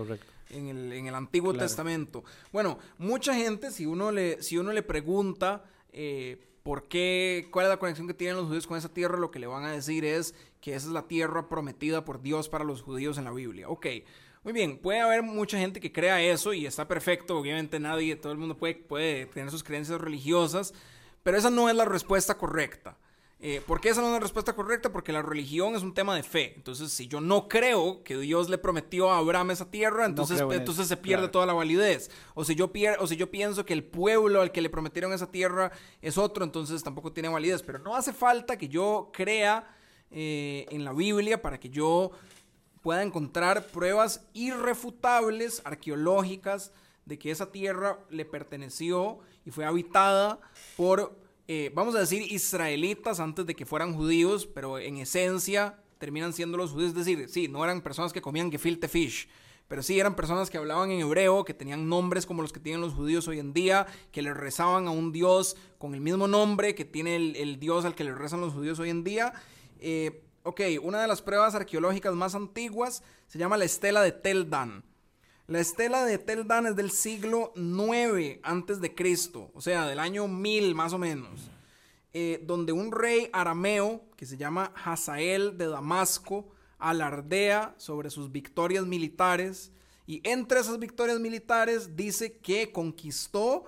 en 0.51 0.67
el, 0.67 0.93
en 0.93 1.07
el 1.07 1.15
Antiguo 1.15 1.51
Claro. 1.53 1.65
Testamento. 1.65 2.23
Bueno, 2.53 2.77
mucha 2.99 3.33
gente, 3.33 3.71
si 3.71 3.85
uno 3.87 4.11
le, 4.11 4.41
si 4.43 4.57
uno 4.59 4.71
le 4.71 4.83
pregunta 4.83 5.63
eh, 5.91 6.47
por 6.61 6.87
qué, 6.87 7.47
cuál 7.51 7.65
es 7.65 7.71
la 7.71 7.77
conexión 7.79 8.07
que 8.07 8.13
tienen 8.13 8.37
los 8.37 8.45
judíos 8.45 8.67
con 8.67 8.77
esa 8.77 8.89
tierra, 8.89 9.17
lo 9.17 9.31
que 9.31 9.39
le 9.39 9.47
van 9.47 9.63
a 9.63 9.71
decir 9.71 10.05
es 10.05 10.35
que 10.61 10.75
esa 10.75 10.85
es 10.85 10.93
la 10.93 11.07
tierra 11.07 11.49
prometida 11.49 12.05
por 12.05 12.21
Dios 12.21 12.47
para 12.47 12.63
los 12.63 12.83
judíos 12.83 13.17
en 13.17 13.23
la 13.23 13.31
Biblia. 13.31 13.69
Ok, 13.69 13.87
muy 14.43 14.53
bien, 14.53 14.77
puede 14.77 14.99
haber 14.99 15.23
mucha 15.23 15.57
gente 15.57 15.79
que 15.79 15.91
crea 15.91 16.21
eso 16.21 16.53
y 16.53 16.65
está 16.65 16.87
perfecto, 16.87 17.37
obviamente 17.37 17.79
nadie, 17.79 18.15
todo 18.15 18.31
el 18.31 18.37
mundo 18.37 18.57
puede, 18.57 18.75
puede 18.75 19.25
tener 19.27 19.51
sus 19.51 19.63
creencias 19.63 20.01
religiosas, 20.01 20.73
pero 21.23 21.37
esa 21.37 21.49
no 21.49 21.69
es 21.69 21.75
la 21.75 21.85
respuesta 21.85 22.37
correcta. 22.37 22.97
Eh, 23.43 23.59
¿Por 23.65 23.81
qué 23.81 23.89
esa 23.89 24.01
no 24.01 24.07
es 24.07 24.13
la 24.13 24.19
respuesta 24.19 24.53
correcta? 24.53 24.91
Porque 24.91 25.11
la 25.11 25.23
religión 25.23 25.75
es 25.75 25.81
un 25.81 25.95
tema 25.95 26.15
de 26.15 26.21
fe. 26.21 26.53
Entonces, 26.55 26.91
si 26.91 27.07
yo 27.07 27.19
no 27.21 27.47
creo 27.47 28.03
que 28.03 28.15
Dios 28.15 28.49
le 28.49 28.59
prometió 28.59 29.09
a 29.09 29.17
Abraham 29.17 29.49
esa 29.49 29.71
tierra, 29.71 30.05
entonces, 30.05 30.39
en 30.41 30.51
entonces 30.51 30.87
se 30.87 30.95
pierde 30.95 31.23
claro. 31.23 31.31
toda 31.31 31.45
la 31.47 31.53
validez. 31.53 32.11
O 32.35 32.43
si, 32.45 32.53
yo 32.53 32.71
pier- 32.71 32.97
o 32.99 33.07
si 33.07 33.15
yo 33.15 33.31
pienso 33.31 33.65
que 33.65 33.73
el 33.73 33.83
pueblo 33.83 34.41
al 34.41 34.51
que 34.51 34.61
le 34.61 34.69
prometieron 34.69 35.11
esa 35.11 35.31
tierra 35.31 35.71
es 36.03 36.19
otro, 36.19 36.43
entonces 36.43 36.83
tampoco 36.83 37.13
tiene 37.13 37.29
validez. 37.29 37.63
Pero 37.63 37.79
no 37.79 37.95
hace 37.95 38.13
falta 38.13 38.59
que 38.59 38.67
yo 38.67 39.09
crea 39.11 39.75
eh, 40.11 40.67
en 40.69 40.85
la 40.85 40.93
Biblia 40.93 41.41
para 41.41 41.59
que 41.59 41.71
yo 41.71 42.11
pueda 42.81 43.03
encontrar 43.03 43.67
pruebas 43.67 44.25
irrefutables, 44.33 45.61
arqueológicas, 45.65 46.71
de 47.05 47.17
que 47.17 47.31
esa 47.31 47.51
tierra 47.51 47.99
le 48.09 48.25
perteneció 48.25 49.19
y 49.45 49.51
fue 49.51 49.65
habitada 49.65 50.39
por, 50.77 51.17
eh, 51.47 51.71
vamos 51.73 51.95
a 51.95 51.99
decir, 51.99 52.21
israelitas 52.31 53.19
antes 53.19 53.45
de 53.45 53.55
que 53.55 53.65
fueran 53.65 53.93
judíos, 53.93 54.45
pero 54.45 54.79
en 54.79 54.97
esencia 54.97 55.79
terminan 55.97 56.33
siendo 56.33 56.57
los 56.57 56.71
judíos. 56.71 56.89
Es 56.89 56.95
decir, 56.95 57.27
sí, 57.29 57.47
no 57.47 57.63
eran 57.63 57.81
personas 57.81 58.13
que 58.13 58.21
comían 58.21 58.51
gefilte 58.51 58.87
fish, 58.87 59.27
pero 59.67 59.83
sí 59.83 59.99
eran 59.99 60.15
personas 60.15 60.49
que 60.49 60.57
hablaban 60.57 60.91
en 60.91 61.01
hebreo, 61.01 61.43
que 61.45 61.53
tenían 61.53 61.87
nombres 61.87 62.25
como 62.25 62.41
los 62.41 62.51
que 62.51 62.59
tienen 62.59 62.81
los 62.81 62.93
judíos 62.93 63.27
hoy 63.27 63.39
en 63.39 63.53
día, 63.53 63.87
que 64.11 64.21
le 64.21 64.33
rezaban 64.33 64.87
a 64.87 64.91
un 64.91 65.11
dios 65.11 65.55
con 65.77 65.95
el 65.95 66.01
mismo 66.01 66.27
nombre 66.27 66.75
que 66.75 66.85
tiene 66.85 67.15
el, 67.15 67.35
el 67.35 67.59
dios 67.59 67.85
al 67.85 67.95
que 67.95 68.03
le 68.03 68.13
rezan 68.13 68.41
los 68.41 68.53
judíos 68.53 68.79
hoy 68.79 68.89
en 68.89 69.03
día. 69.03 69.33
Eh, 69.79 70.23
ok, 70.43 70.61
una 70.81 71.01
de 71.01 71.07
las 71.07 71.21
pruebas 71.21 71.55
arqueológicas 71.55 72.13
más 72.13 72.35
antiguas 72.35 73.03
se 73.27 73.39
llama 73.39 73.57
la 73.57 73.65
estela 73.65 74.01
de 74.01 74.11
Tel 74.11 74.49
Dan. 74.49 74.83
La 75.47 75.59
estela 75.59 76.05
de 76.05 76.17
Tel 76.17 76.47
Dan 76.47 76.67
es 76.67 76.75
del 76.75 76.91
siglo 76.91 77.51
9 77.55 78.39
antes 78.43 78.79
de 78.79 78.95
Cristo, 78.95 79.51
o 79.53 79.61
sea, 79.61 79.87
del 79.87 79.99
año 79.99 80.27
1000 80.27 80.75
más 80.75 80.93
o 80.93 80.97
menos, 80.97 81.49
eh, 82.13 82.41
donde 82.43 82.71
un 82.71 82.91
rey 82.91 83.29
arameo 83.33 84.03
que 84.15 84.25
se 84.25 84.37
llama 84.37 84.73
Hazael 84.83 85.57
de 85.57 85.67
Damasco 85.67 86.49
alardea 86.77 87.73
sobre 87.77 88.09
sus 88.09 88.31
victorias 88.31 88.85
militares 88.85 89.71
y 90.07 90.21
entre 90.23 90.59
esas 90.59 90.79
victorias 90.79 91.19
militares 91.19 91.95
dice 91.95 92.37
que 92.37 92.71
conquistó 92.71 93.65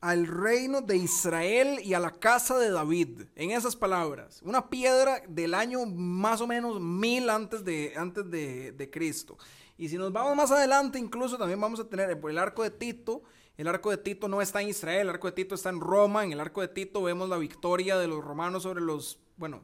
al 0.00 0.26
reino 0.26 0.80
de 0.80 0.96
Israel 0.96 1.80
y 1.82 1.94
a 1.94 2.00
la 2.00 2.10
casa 2.10 2.58
de 2.58 2.70
David. 2.70 3.22
En 3.36 3.50
esas 3.50 3.76
palabras, 3.76 4.40
una 4.42 4.70
piedra 4.70 5.22
del 5.28 5.54
año 5.54 5.84
más 5.86 6.40
o 6.40 6.46
menos 6.46 6.80
mil 6.80 7.28
antes 7.28 7.64
de, 7.64 7.92
antes 7.96 8.30
de, 8.30 8.72
de 8.72 8.90
Cristo. 8.90 9.36
Y 9.76 9.88
si 9.88 9.96
nos 9.96 10.12
vamos 10.12 10.36
más 10.36 10.50
adelante, 10.50 10.98
incluso 10.98 11.38
también 11.38 11.60
vamos 11.60 11.80
a 11.80 11.88
tener 11.88 12.10
el 12.10 12.38
arco 12.38 12.62
de 12.62 12.70
Tito. 12.70 13.22
El 13.56 13.68
arco 13.68 13.90
de 13.90 13.98
Tito 13.98 14.28
no 14.28 14.40
está 14.40 14.62
en 14.62 14.68
Israel, 14.68 15.02
el 15.02 15.10
arco 15.10 15.26
de 15.26 15.32
Tito 15.32 15.54
está 15.54 15.68
en 15.68 15.80
Roma. 15.80 16.24
En 16.24 16.32
el 16.32 16.40
arco 16.40 16.60
de 16.60 16.68
Tito 16.68 17.02
vemos 17.02 17.28
la 17.28 17.36
victoria 17.36 17.98
de 17.98 18.06
los 18.06 18.24
romanos 18.24 18.62
sobre 18.62 18.80
los, 18.80 19.18
bueno, 19.36 19.62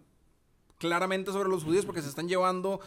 claramente 0.78 1.32
sobre 1.32 1.48
los 1.48 1.64
judíos 1.64 1.86
porque 1.86 2.02
se 2.02 2.08
están 2.08 2.28
llevando 2.28 2.80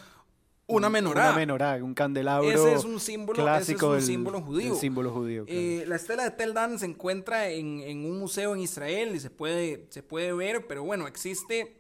una 0.69 0.89
menorá. 0.89 1.29
Una 1.29 1.35
menorá, 1.35 1.83
un 1.83 1.93
candelabro 1.93 2.49
Ese 2.49 2.73
es 2.73 2.83
un 2.85 2.99
símbolo, 2.99 3.39
ese 3.41 3.41
es 3.41 3.45
clásico 3.77 3.87
un 3.89 3.95
del- 3.95 4.03
símbolo 4.03 4.41
judío. 4.41 4.71
del 4.71 4.79
símbolo 4.79 5.11
judío. 5.11 5.45
claro. 5.45 5.59
Eh, 5.59 5.83
la 5.87 5.95
estela 5.95 6.23
de 6.23 6.31
Tel 6.31 6.53
Dan 6.53 6.79
se 6.79 6.85
encuentra 6.85 7.49
en, 7.49 7.79
en 7.81 8.05
un 8.05 8.19
museo 8.19 8.53
en 8.55 8.61
Israel 8.61 9.15
y 9.15 9.19
se 9.19 9.29
puede, 9.29 9.87
se 9.89 10.03
puede 10.03 10.31
ver, 10.33 10.67
pero 10.67 10.83
bueno, 10.83 11.07
existe 11.07 11.75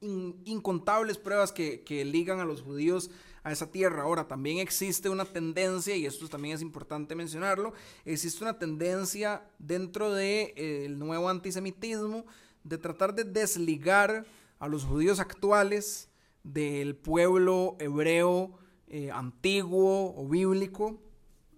in- 0.00 0.40
incontables 0.44 1.18
pruebas 1.18 1.52
que, 1.52 1.82
que 1.82 2.04
ligan 2.04 2.40
a 2.40 2.44
los 2.44 2.62
judíos 2.62 3.10
a 3.44 3.52
esa 3.52 3.70
tierra. 3.70 4.02
Ahora, 4.02 4.26
también 4.28 4.58
existe 4.58 5.08
una 5.08 5.24
tendencia, 5.24 5.96
y 5.96 6.06
esto 6.06 6.28
también 6.28 6.54
es 6.54 6.62
importante 6.62 7.14
mencionarlo, 7.14 7.72
existe 8.04 8.42
una 8.44 8.58
tendencia 8.58 9.42
dentro 9.58 10.12
del 10.12 10.18
de, 10.18 10.54
eh, 10.56 10.84
el 10.86 10.98
nuevo 10.98 11.28
antisemitismo 11.28 12.24
de 12.64 12.78
tratar 12.78 13.14
de 13.14 13.24
desligar 13.24 14.26
a 14.58 14.66
los 14.68 14.84
judíos 14.84 15.20
actuales 15.20 16.07
del 16.42 16.96
pueblo 16.96 17.76
hebreo 17.78 18.58
eh, 18.88 19.10
antiguo 19.10 20.14
o 20.16 20.28
bíblico, 20.28 21.00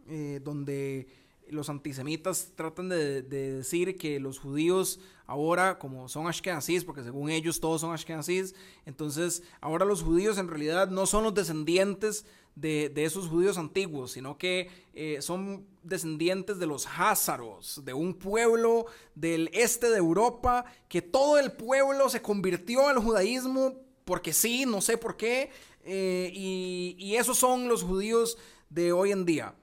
eh, 0.09 0.41
donde 0.43 1.07
los 1.49 1.69
antisemitas 1.69 2.53
tratan 2.55 2.89
de, 2.89 3.23
de 3.23 3.55
decir 3.55 3.97
que 3.97 4.21
los 4.21 4.39
judíos 4.39 5.01
ahora, 5.27 5.79
como 5.79 6.09
son 6.09 6.27
ashkenazis, 6.27 6.85
porque 6.85 7.05
según 7.05 7.31
ellos 7.31 7.61
todos 7.61 7.81
son 7.81 7.93
ashkenazis, 7.93 8.55
entonces 8.85 9.43
ahora 9.61 9.85
los 9.85 10.03
judíos 10.03 10.39
en 10.39 10.49
realidad 10.49 10.91
no 10.91 11.07
son 11.07 11.23
los 11.23 11.35
descendientes 11.35 12.25
de, 12.57 12.89
de 12.89 13.05
esos 13.05 13.29
judíos 13.29 13.59
antiguos, 13.59 14.13
sino 14.13 14.37
que 14.39 14.69
eh, 14.93 15.23
son 15.23 15.67
descendientes 15.83 16.59
de 16.59 16.67
los 16.67 16.87
házaros, 16.99 17.83
de 17.85 17.95
un 17.95 18.15
pueblo 18.15 18.87
del 19.15 19.51
este 19.53 19.89
de 19.89 19.99
Europa, 19.99 20.65
que 20.89 21.01
todo 21.01 21.39
el 21.39 21.53
pueblo 21.53 22.09
se 22.09 22.23
convirtió 22.23 22.89
al 22.89 22.99
judaísmo 22.99 23.75
porque 24.11 24.33
sí, 24.33 24.67
no 24.67 24.81
sé 24.81 24.99
por 24.99 25.17
qué, 25.17 25.53
eh, 25.85 26.33
y, 26.35 26.97
y 26.99 27.15
esos 27.15 27.39
son 27.39 27.69
los 27.69 27.85
judíos 27.85 28.39
de 28.69 28.91
hoy 28.91 29.13
en 29.13 29.25
día. 29.25 29.55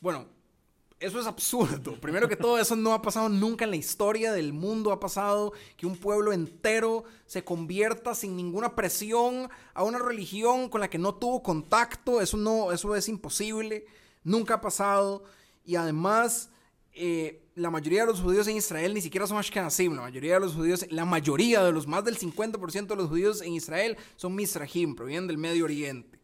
Bueno, 0.00 0.26
eso 1.00 1.18
es 1.18 1.26
absurdo. 1.26 1.96
Primero 2.00 2.28
que 2.28 2.36
todo, 2.36 2.56
eso 2.56 2.76
no 2.76 2.94
ha 2.94 3.02
pasado 3.02 3.28
nunca 3.28 3.64
en 3.64 3.70
la 3.70 3.76
historia 3.76 4.32
del 4.32 4.52
mundo. 4.52 4.92
Ha 4.92 5.00
pasado 5.00 5.54
que 5.76 5.88
un 5.88 5.96
pueblo 5.96 6.32
entero 6.32 7.02
se 7.26 7.42
convierta 7.42 8.14
sin 8.14 8.36
ninguna 8.36 8.76
presión 8.76 9.50
a 9.74 9.82
una 9.82 9.98
religión 9.98 10.68
con 10.68 10.80
la 10.80 10.88
que 10.88 10.98
no 10.98 11.16
tuvo 11.16 11.42
contacto. 11.42 12.20
Eso 12.20 12.36
no, 12.36 12.70
eso 12.70 12.94
es 12.94 13.08
imposible. 13.08 13.86
Nunca 14.22 14.54
ha 14.54 14.60
pasado. 14.60 15.24
Y 15.64 15.74
además, 15.74 16.50
eh, 16.98 17.42
la 17.54 17.70
mayoría 17.70 18.00
de 18.00 18.06
los 18.06 18.20
judíos 18.20 18.48
en 18.48 18.56
Israel 18.56 18.94
ni 18.94 19.02
siquiera 19.02 19.26
son 19.26 19.38
Ashkenazim. 19.38 19.94
La 19.94 20.02
mayoría 20.02 20.34
de 20.34 20.40
los 20.40 20.54
judíos, 20.54 20.86
la 20.90 21.04
mayoría 21.04 21.62
de 21.62 21.72
los 21.72 21.86
más 21.86 22.04
del 22.04 22.18
50% 22.18 22.86
de 22.86 22.96
los 22.96 23.08
judíos 23.08 23.42
en 23.42 23.52
Israel 23.52 23.96
son 24.16 24.34
Mizrahim, 24.34 24.94
provienen 24.94 25.26
del 25.26 25.38
Medio 25.38 25.64
Oriente. 25.64 26.18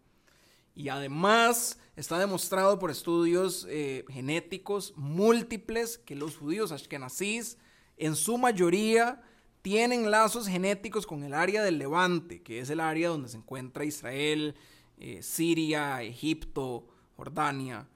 Y 0.75 0.89
además 0.89 1.79
está 1.95 2.19
demostrado 2.19 2.79
por 2.79 2.91
estudios 2.91 3.67
eh, 3.69 4.05
genéticos 4.09 4.95
múltiples 4.97 5.99
que 5.99 6.15
los 6.15 6.37
judíos 6.39 6.73
ashkenazís 6.73 7.59
en 7.99 8.17
su 8.17 8.39
mayoría 8.39 9.23
tienen 9.61 10.11
lazos 10.11 10.49
genéticos 10.49 11.07
con 11.07 11.23
el 11.23 11.35
área 11.35 11.63
del 11.63 11.79
Levante, 11.79 12.43
que 12.43 12.61
es 12.61 12.71
el 12.71 12.81
área 12.81 13.11
donde 13.11 13.29
se 13.29 13.37
encuentra 13.37 13.85
Israel, 13.85 14.57
eh, 14.99 15.23
Siria, 15.23 16.03
Egipto, 16.03 16.89
Jordania. 17.17 17.89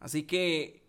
Así 0.00 0.24
que 0.24 0.83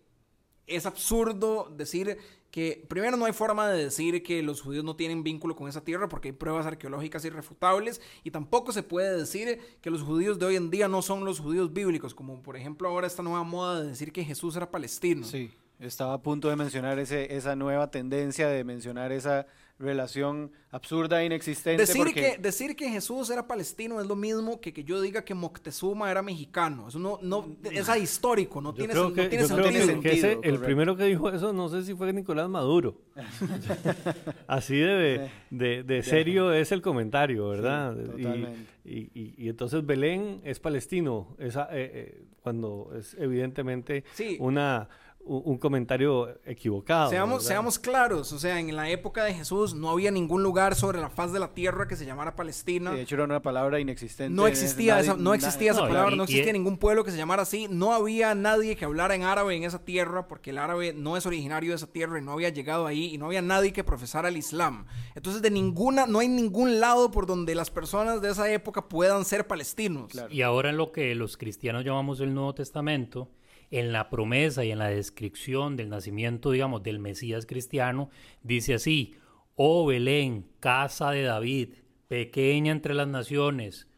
es 0.66 0.86
absurdo 0.86 1.72
decir 1.76 2.18
que 2.50 2.84
primero 2.88 3.16
no 3.16 3.26
hay 3.26 3.32
forma 3.32 3.68
de 3.68 3.84
decir 3.84 4.22
que 4.22 4.42
los 4.42 4.62
judíos 4.62 4.84
no 4.84 4.96
tienen 4.96 5.22
vínculo 5.22 5.54
con 5.54 5.68
esa 5.68 5.84
tierra 5.84 6.08
porque 6.08 6.28
hay 6.28 6.32
pruebas 6.32 6.64
arqueológicas 6.64 7.24
irrefutables 7.24 8.00
y 8.24 8.30
tampoco 8.30 8.72
se 8.72 8.82
puede 8.82 9.16
decir 9.16 9.58
que 9.80 9.90
los 9.90 10.02
judíos 10.02 10.38
de 10.38 10.46
hoy 10.46 10.56
en 10.56 10.70
día 10.70 10.88
no 10.88 11.02
son 11.02 11.24
los 11.24 11.40
judíos 11.40 11.72
bíblicos, 11.72 12.14
como 12.14 12.42
por 12.42 12.56
ejemplo 12.56 12.88
ahora 12.88 13.06
esta 13.06 13.22
nueva 13.22 13.42
moda 13.42 13.82
de 13.82 13.88
decir 13.88 14.12
que 14.12 14.24
Jesús 14.24 14.56
era 14.56 14.70
palestino. 14.70 15.26
Sí, 15.26 15.50
estaba 15.78 16.14
a 16.14 16.22
punto 16.22 16.48
de 16.48 16.56
mencionar 16.56 16.98
ese, 16.98 17.36
esa 17.36 17.54
nueva 17.56 17.90
tendencia 17.90 18.48
de 18.48 18.64
mencionar 18.64 19.12
esa 19.12 19.46
relación 19.78 20.50
absurda 20.70 21.22
e 21.22 21.26
inexistente. 21.26 21.82
Decir, 21.82 22.04
porque... 22.04 22.14
que, 22.36 22.38
decir 22.38 22.76
que 22.76 22.88
Jesús 22.88 23.28
era 23.30 23.46
palestino 23.46 24.00
es 24.00 24.06
lo 24.06 24.16
mismo 24.16 24.60
que 24.60 24.72
que 24.72 24.84
yo 24.84 25.00
diga 25.00 25.24
que 25.24 25.34
Moctezuma 25.34 26.10
era 26.10 26.22
mexicano. 26.22 26.88
Eso 26.88 26.98
no, 26.98 27.18
no 27.22 27.56
es 27.62 27.88
ahistórico, 27.88 28.60
no 28.60 28.70
Yo 28.70 28.76
tiene, 28.76 28.92
creo 28.94 29.10
sen- 29.10 29.14
que, 29.14 29.22
no 29.22 29.28
tiene 29.28 29.42
yo 29.48 29.54
creo 29.56 29.86
sentido. 29.86 30.00
que- 30.02 30.10
ese- 30.18 30.38
el 30.42 30.58
primero 30.60 30.96
que 30.96 31.04
dijo 31.04 31.28
eso, 31.30 31.52
no 31.52 31.68
sé 31.68 31.82
si 31.84 31.94
fue 31.94 32.12
Nicolás 32.12 32.48
Maduro. 32.48 33.00
Así 34.46 34.76
de, 34.78 35.30
de, 35.50 35.82
de 35.82 36.02
serio 36.02 36.52
es 36.52 36.72
el 36.72 36.82
comentario, 36.82 37.48
¿verdad? 37.48 37.96
Y- 37.96 38.22
totalmente. 38.22 38.60
y, 38.84 38.98
y- 39.14 39.34
y 39.38 39.48
entonces 39.48 39.84
Belén 39.84 40.40
es 40.44 40.60
palestino, 40.60 41.36
esa, 41.38 41.64
eh, 41.72 41.90
eh, 41.92 42.22
cuando 42.42 42.92
es 42.98 43.14
evidentemente 43.18 44.04
Sí. 44.14 44.36
una, 44.40 44.88
un 45.26 45.58
comentario 45.58 46.38
equivocado. 46.44 47.10
Seamos, 47.10 47.44
seamos 47.44 47.78
claros, 47.78 48.32
o 48.32 48.38
sea, 48.38 48.60
en 48.60 48.74
la 48.74 48.88
época 48.90 49.24
de 49.24 49.34
Jesús 49.34 49.74
no 49.74 49.90
había 49.90 50.10
ningún 50.10 50.42
lugar 50.42 50.74
sobre 50.74 51.00
la 51.00 51.10
faz 51.10 51.32
de 51.32 51.40
la 51.40 51.52
tierra 51.52 51.88
que 51.88 51.96
se 51.96 52.06
llamara 52.06 52.36
Palestina. 52.36 52.92
De 52.92 53.02
hecho, 53.02 53.16
era 53.16 53.24
una 53.24 53.42
palabra 53.42 53.80
inexistente. 53.80 54.34
No 54.34 54.46
existía 54.46 55.00
esa, 55.00 55.16
no 55.16 55.34
existía 55.34 55.72
esa 55.72 55.82
palabra, 55.82 56.14
no 56.14 56.24
existía 56.24 56.52
ningún 56.52 56.78
pueblo 56.78 57.04
que 57.04 57.10
se 57.10 57.16
llamara 57.16 57.42
así. 57.42 57.66
No 57.68 57.92
había 57.92 58.34
nadie 58.34 58.76
que 58.76 58.84
hablara 58.84 59.14
en 59.14 59.22
árabe 59.22 59.56
en 59.56 59.64
esa 59.64 59.84
tierra, 59.84 60.28
porque 60.28 60.50
el 60.50 60.58
árabe 60.58 60.92
no 60.92 61.16
es 61.16 61.26
originario 61.26 61.70
de 61.70 61.76
esa 61.76 61.86
tierra 61.86 62.18
y 62.18 62.22
no 62.22 62.32
había 62.32 62.50
llegado 62.50 62.86
ahí, 62.86 63.14
y 63.14 63.18
no 63.18 63.26
había 63.26 63.42
nadie 63.42 63.72
que 63.72 63.84
profesara 63.84 64.28
el 64.28 64.36
Islam. 64.36 64.86
Entonces, 65.14 65.42
de 65.42 65.50
ninguna, 65.50 66.06
no 66.06 66.20
hay 66.20 66.28
ningún 66.28 66.80
lado 66.80 67.10
por 67.10 67.26
donde 67.26 67.54
las 67.54 67.70
personas 67.70 68.22
de 68.22 68.30
esa 68.30 68.50
época 68.50 68.88
puedan 68.88 69.24
ser 69.24 69.46
palestinos. 69.46 70.12
Y 70.30 70.42
ahora 70.42 70.70
en 70.70 70.76
lo 70.76 70.92
que 70.92 71.14
los 71.14 71.36
cristianos 71.36 71.84
llamamos 71.84 72.20
el 72.20 72.34
Nuevo 72.34 72.54
Testamento, 72.54 73.28
en 73.70 73.92
la 73.92 74.10
promesa 74.10 74.64
y 74.64 74.70
en 74.70 74.78
la 74.78 74.88
descripción 74.88 75.76
del 75.76 75.88
nacimiento, 75.88 76.50
digamos, 76.50 76.82
del 76.82 76.98
Mesías 76.98 77.46
cristiano, 77.46 78.10
dice 78.42 78.74
así, 78.74 79.16
oh 79.54 79.86
Belén, 79.86 80.46
casa 80.60 81.10
de 81.10 81.22
David, 81.22 81.70
pequeña 82.08 82.72
entre 82.72 82.94
las 82.94 83.08
naciones. 83.08 83.88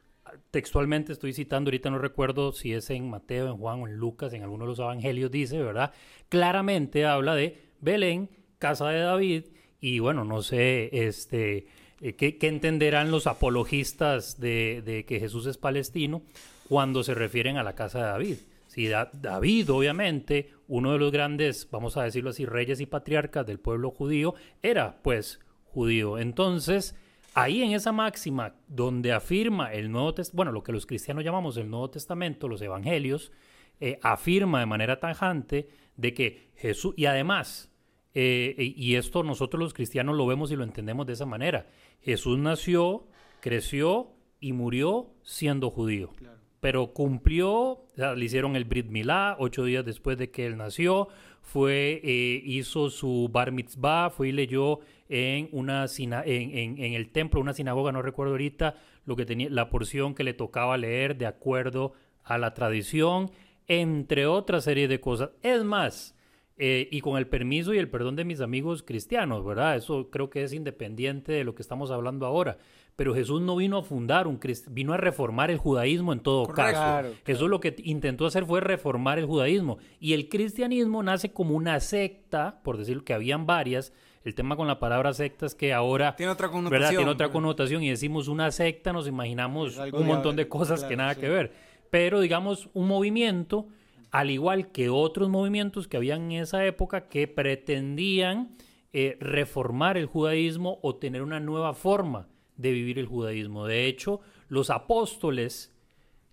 Textualmente 0.51 1.13
estoy 1.13 1.33
citando, 1.33 1.69
ahorita 1.69 1.91
no 1.91 1.99
recuerdo 1.99 2.53
si 2.53 2.73
es 2.73 2.91
en 2.91 3.11
Mateo, 3.11 3.49
en 3.49 3.59
Juan 3.59 3.83
o 3.83 3.89
en 3.89 3.97
Lucas, 3.97 4.33
en 4.33 4.43
alguno 4.43 4.65
de 4.65 4.71
los 4.71 4.79
evangelios 4.79 5.31
dice, 5.31 5.63
¿verdad? 5.63 5.93
Claramente 6.29 7.05
habla 7.05 7.35
de 7.35 7.59
Belén, 7.81 8.31
casa 8.59 8.89
de 8.89 9.01
David, 9.01 9.45
y 9.81 10.01
bueno, 10.01 10.25
no 10.25 10.43
sé, 10.43 10.91
este, 10.93 11.67
eh, 12.01 12.15
¿qué, 12.15 12.37
entenderán 12.43 13.11
los 13.11 13.27
apologistas 13.27 14.41
de, 14.41 14.83
de 14.85 15.05
que 15.05 15.21
Jesús 15.21 15.47
es 15.47 15.57
palestino 15.57 16.23
cuando 16.69 17.05
se 17.05 17.15
refieren 17.15 17.57
a 17.57 17.63
la 17.63 17.75
casa 17.75 17.99
de 17.99 18.05
David? 18.05 18.37
Si 18.79 18.87
David, 18.87 19.73
obviamente, 19.73 20.53
uno 20.69 20.93
de 20.93 21.01
los 21.01 21.11
grandes, 21.11 21.69
vamos 21.69 21.97
a 21.97 22.05
decirlo 22.05 22.31
así, 22.31 22.47
reyes 22.47 22.81
y 22.81 22.87
patriarcas 22.87 23.45
del 23.45 23.59
pueblo 23.59 23.91
judío, 23.91 24.37
era 24.63 25.03
pues 25.03 25.41
judío. 25.65 26.17
Entonces, 26.17 26.95
ahí 27.35 27.65
en 27.65 27.73
esa 27.73 27.91
máxima 27.91 28.55
donde 28.69 29.11
afirma 29.11 29.73
el 29.73 29.91
Nuevo 29.91 30.15
Testamento, 30.15 30.37
bueno, 30.37 30.53
lo 30.53 30.63
que 30.63 30.71
los 30.71 30.87
cristianos 30.87 31.25
llamamos 31.25 31.57
el 31.57 31.69
Nuevo 31.69 31.91
Testamento, 31.91 32.47
los 32.47 32.63
evangelios, 32.63 33.33
eh, 33.81 33.99
afirma 34.01 34.61
de 34.61 34.67
manera 34.67 35.01
tajante 35.01 35.69
de 35.97 36.15
que 36.15 36.51
Jesús, 36.55 36.95
y 36.97 37.07
además, 37.07 37.73
eh, 38.15 38.55
y 38.77 38.95
esto 38.95 39.25
nosotros 39.25 39.61
los 39.61 39.75
cristianos 39.75 40.17
lo 40.17 40.25
vemos 40.25 40.53
y 40.53 40.57
lo 40.57 40.63
entendemos 40.63 41.05
de 41.05 41.15
esa 41.15 41.27
manera, 41.27 41.67
Jesús 42.01 42.39
nació, 42.39 43.09
creció 43.41 44.13
y 44.39 44.53
murió 44.53 45.11
siendo 45.25 45.69
judío 45.69 46.13
pero 46.61 46.93
cumplió, 46.93 47.85
le 47.97 48.25
hicieron 48.25 48.57
el 48.57 48.65
Brit 48.65 48.87
Milá 48.87 49.37
ocho 49.39 49.65
días 49.65 49.85
después 49.85 50.19
de 50.19 50.31
que 50.31 50.47
él 50.47 50.57
nació, 50.57 51.09
fue, 51.41 52.01
eh, 52.05 52.43
hizo 52.45 52.91
su 52.91 53.31
Bar 53.33 53.53
Mitzvah, 53.53 54.11
fue 54.11 54.29
y 54.29 54.33
leyó 54.33 54.81
en, 55.09 55.49
una 55.53 55.87
en, 55.97 56.79
en, 56.79 56.93
el 56.95 57.11
templo, 57.11 57.41
una 57.41 57.55
sinagoga, 57.55 57.93
no 57.93 58.03
recuerdo 58.03 58.33
ahorita, 58.33 58.75
lo 59.07 59.17
que 59.17 59.25
tenía, 59.25 59.49
la 59.49 59.71
porción 59.71 60.15
que 60.15 60.25
le 60.25 60.35
tocaba 60.35 60.77
leer 60.77 61.17
de 61.17 61.27
acuerdo 61.27 61.95
a 62.25 62.37
la 62.39 62.55
tradición, 62.55 63.31
entre 63.67 64.27
otras 64.27 64.65
series 64.65 64.89
de 64.89 65.01
cosas. 65.01 65.31
Es 65.43 65.65
más, 65.65 66.15
eh, 66.59 66.89
y 66.91 67.01
con 67.01 67.17
el 67.17 67.29
permiso 67.29 67.73
y 67.73 67.79
el 67.79 67.89
perdón 67.89 68.17
de 68.17 68.25
mis 68.25 68.41
amigos 68.41 68.83
cristianos, 68.83 69.45
¿verdad? 69.45 69.77
Eso 69.77 70.11
creo 70.11 70.29
que 70.29 70.43
es 70.43 70.53
independiente 70.53 71.33
de 71.33 71.45
lo 71.45 71.55
que 71.55 71.63
estamos 71.63 71.91
hablando 71.91 72.27
ahora 72.27 72.59
pero 72.99 73.15
Jesús 73.15 73.41
no 73.41 73.55
vino 73.55 73.79
a 73.79 73.85
fundar 73.85 74.27
un 74.27 74.41
vino 74.71 74.93
a 74.93 74.97
reformar 74.97 75.53
el 75.53 75.57
judaísmo 75.57 76.13
en 76.13 76.19
todo 76.19 76.49
caso. 76.49 77.15
Jesús 77.25 77.49
lo 77.49 77.61
que 77.61 77.77
intentó 77.85 78.27
hacer 78.27 78.45
fue 78.45 78.61
reformar 78.61 79.21
el 79.21 79.25
judaísmo 79.25 79.79
y 80.01 80.15
el 80.15 80.29
cristianismo 80.29 81.01
nace 81.05 81.33
como 81.33 81.55
una 81.55 81.79
secta, 81.79 82.59
por 82.65 82.77
decirlo 82.77 83.05
que 83.05 83.15
habían 83.15 83.47
varias. 83.47 83.93
El 84.25 84.35
tema 84.35 84.57
con 84.57 84.67
la 84.67 84.81
palabra 84.81 85.15
secta 85.15 85.47
es 85.47 85.55
que 85.55 85.73
ahora 85.73 86.17
tiene 86.17 86.33
otra 86.33 86.49
connotación, 86.51 86.97
Tiene 86.97 87.09
otra 87.09 87.31
connotación 87.31 87.85
y 87.85 87.91
decimos 87.91 88.27
una 88.27 88.51
secta, 88.51 88.93
nos 88.93 89.07
imaginamos 89.07 89.79
un 89.93 90.05
montón 90.05 90.35
de 90.35 90.49
cosas 90.49 90.83
que 90.83 90.97
nada 90.97 91.15
que 91.15 91.29
ver. 91.29 91.53
Pero 91.91 92.19
digamos 92.19 92.69
un 92.75 92.89
movimiento, 92.89 93.69
al 94.11 94.33
igual 94.33 94.73
que 94.73 94.89
otros 94.89 95.29
movimientos 95.29 95.87
que 95.87 95.99
habían 95.99 96.33
en 96.33 96.43
esa 96.43 96.67
época 96.67 97.07
que 97.07 97.29
pretendían 97.29 98.57
eh, 98.93 99.17
reformar 99.21 99.97
el 99.97 100.07
judaísmo 100.07 100.81
o 100.83 100.97
tener 100.97 101.23
una 101.23 101.39
nueva 101.39 101.75
forma 101.75 102.27
de 102.59 102.73
vivir 102.73 102.99
el 102.99 103.07
judaísmo. 103.07 103.67
De 103.67 103.87
hecho, 103.87 104.21
los 104.49 104.69
apóstoles 104.69 105.75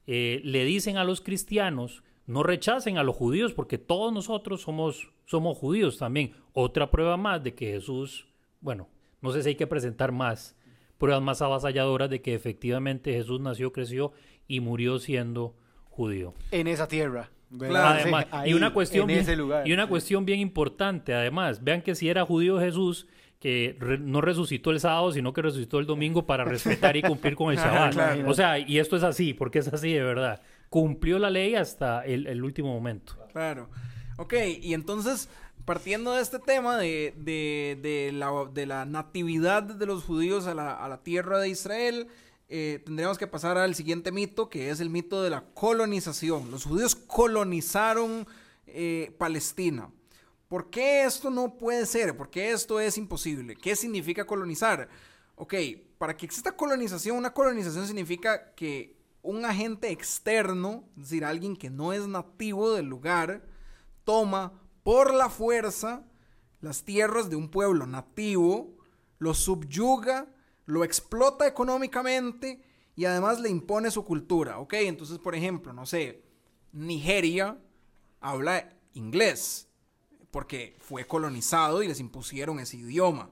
eh, 0.06 0.42
le 0.44 0.66
dicen 0.66 0.98
a 0.98 1.06
los 1.06 1.22
cristianos, 1.22 2.04
no 2.28 2.44
rechacen 2.44 2.98
a 2.98 3.04
los 3.04 3.16
judíos 3.16 3.54
porque 3.54 3.78
todos 3.78 4.12
nosotros 4.12 4.62
somos, 4.62 5.14
somos 5.26 5.58
judíos 5.58 5.98
también. 5.98 6.34
Otra 6.52 6.92
prueba 6.92 7.16
más 7.16 7.42
de 7.42 7.56
que 7.56 7.72
Jesús, 7.72 8.28
bueno, 8.60 8.90
no 9.22 9.32
sé 9.32 9.42
si 9.42 9.50
hay 9.50 9.56
que 9.56 9.68
presentar 9.68 10.12
más 10.12 10.58
pruebas 10.98 11.22
más 11.22 11.42
avasalladoras 11.42 12.10
de 12.10 12.22
que 12.22 12.34
efectivamente 12.34 13.14
Jesús 13.14 13.40
nació, 13.40 13.72
creció 13.72 14.14
y 14.48 14.60
murió 14.60 15.00
siendo 15.00 15.56
judío. 15.90 16.34
En 16.52 16.68
esa 16.68 16.88
tierra. 16.88 17.30
Además, 17.52 18.26
y 18.46 18.54
una 18.54 18.74
cuestión 18.74 19.10
y 19.10 19.72
una 19.72 19.88
cuestión 19.88 20.26
bien 20.26 20.40
importante, 20.40 21.14
además, 21.14 21.64
vean 21.64 21.82
que 21.82 21.96
si 21.96 22.10
era 22.10 22.26
judío 22.26 22.60
Jesús, 22.60 23.08
que 23.46 23.78
no 24.02 24.22
resucitó 24.22 24.72
el 24.72 24.80
sábado, 24.80 25.12
sino 25.12 25.32
que 25.32 25.44
resucitó 25.44 25.78
el 25.78 25.86
domingo 25.86 26.26
para 26.26 26.44
respetar 26.46 26.98
y 26.98 27.04
cumplir 27.04 27.36
con 27.36 27.52
el 27.52 27.58
Shabbat. 27.58 28.28
O 28.28 28.34
sea, 28.34 28.58
y 28.58 28.80
esto 28.80 28.98
es 28.98 29.04
así, 29.04 29.36
porque 29.36 29.60
es 29.60 29.68
así 29.68 29.94
de 29.94 30.02
verdad. 30.02 30.42
Cumplió 30.72 31.20
la 31.20 31.30
ley 31.30 31.54
hasta 31.54 32.04
el, 32.04 32.44
último 32.44 32.74
momento. 32.74 33.16
Claro. 33.32 33.70
Ok, 34.18 34.34
y 34.62 34.74
entonces, 34.74 35.30
partiendo 35.64 36.14
de 36.14 36.24
este 36.24 36.40
tema 36.40 36.80
de, 36.80 38.12
la, 38.14 38.86
natividad 38.86 39.62
de 39.62 39.86
los 39.86 40.04
judíos 40.06 40.48
a 40.48 40.56
la, 40.56 41.00
tierra 41.04 41.38
de 41.38 41.50
Israel, 41.50 42.08
eh, 42.50 42.82
tendríamos 42.84 43.20
que 43.20 43.28
pasar 43.28 43.60
al 43.60 43.76
siguiente 43.76 44.12
mito, 44.12 44.50
que 44.50 44.72
es 44.72 44.80
el 44.80 44.90
mito 44.90 45.22
de 45.22 45.30
la 45.30 45.44
colonización. 45.54 46.50
Los 46.50 46.64
judíos 46.64 46.96
colonizaron 46.96 48.26
eh, 48.66 49.14
Palestina. 49.20 49.92
¿Por 50.48 50.70
qué 50.70 51.04
esto 51.04 51.30
no 51.30 51.58
puede 51.58 51.86
ser? 51.86 52.16
¿Por 52.16 52.30
qué 52.30 52.52
esto 52.52 52.80
es 52.80 52.98
imposible? 52.98 53.56
¿Qué 53.56 53.76
significa 53.76 54.26
colonizar? 54.26 54.88
Ok, 55.36 55.54
para 55.98 56.16
que 56.16 56.26
exista 56.26 56.56
colonización, 56.56 57.18
una 57.18 57.34
colonización 57.34 57.88
significa 57.88 58.54
que 58.54 58.96
un 59.22 59.44
agente 59.44 59.90
externo, 59.90 60.88
es 60.96 61.10
decir, 61.10 61.26
alguien 61.26 61.56
que 61.56 61.70
no 61.70 61.94
es 61.94 62.08
nativo 62.08 62.74
del 62.74 62.86
lugar, 62.86 63.44
toma 64.04 64.62
por 64.84 65.14
la 65.14 65.30
fuerza 65.30 66.06
las 66.62 66.84
tierras 66.84 67.30
de 67.30 67.36
un 67.36 67.50
pueblo 67.50 67.88
nativo, 67.88 68.78
lo 69.18 69.34
subyuga, 69.34 70.28
lo 70.66 70.84
explota 70.84 71.48
económicamente 71.48 72.64
y 72.96 73.06
además 73.06 73.40
le 73.40 73.50
impone 73.50 73.92
su 73.92 74.06
cultura. 74.06 74.60
Ok, 74.60 74.74
entonces, 74.74 75.18
por 75.18 75.36
ejemplo, 75.36 75.74
no 75.74 75.86
sé, 75.86 76.24
Nigeria 76.72 77.58
habla 78.20 78.78
inglés 78.94 79.70
porque 80.36 80.76
fue 80.82 81.08
colonizado 81.08 81.82
y 81.82 81.88
les 81.88 82.02
impusieron 82.02 82.60
ese 82.60 82.76
idioma. 82.76 83.30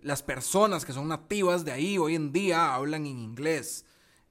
Las 0.00 0.22
personas 0.22 0.86
que 0.86 0.94
son 0.94 1.06
nativas 1.06 1.66
de 1.66 1.72
ahí 1.72 1.98
hoy 1.98 2.14
en 2.14 2.32
día 2.32 2.74
hablan 2.74 3.04
en 3.04 3.18
inglés. 3.18 3.84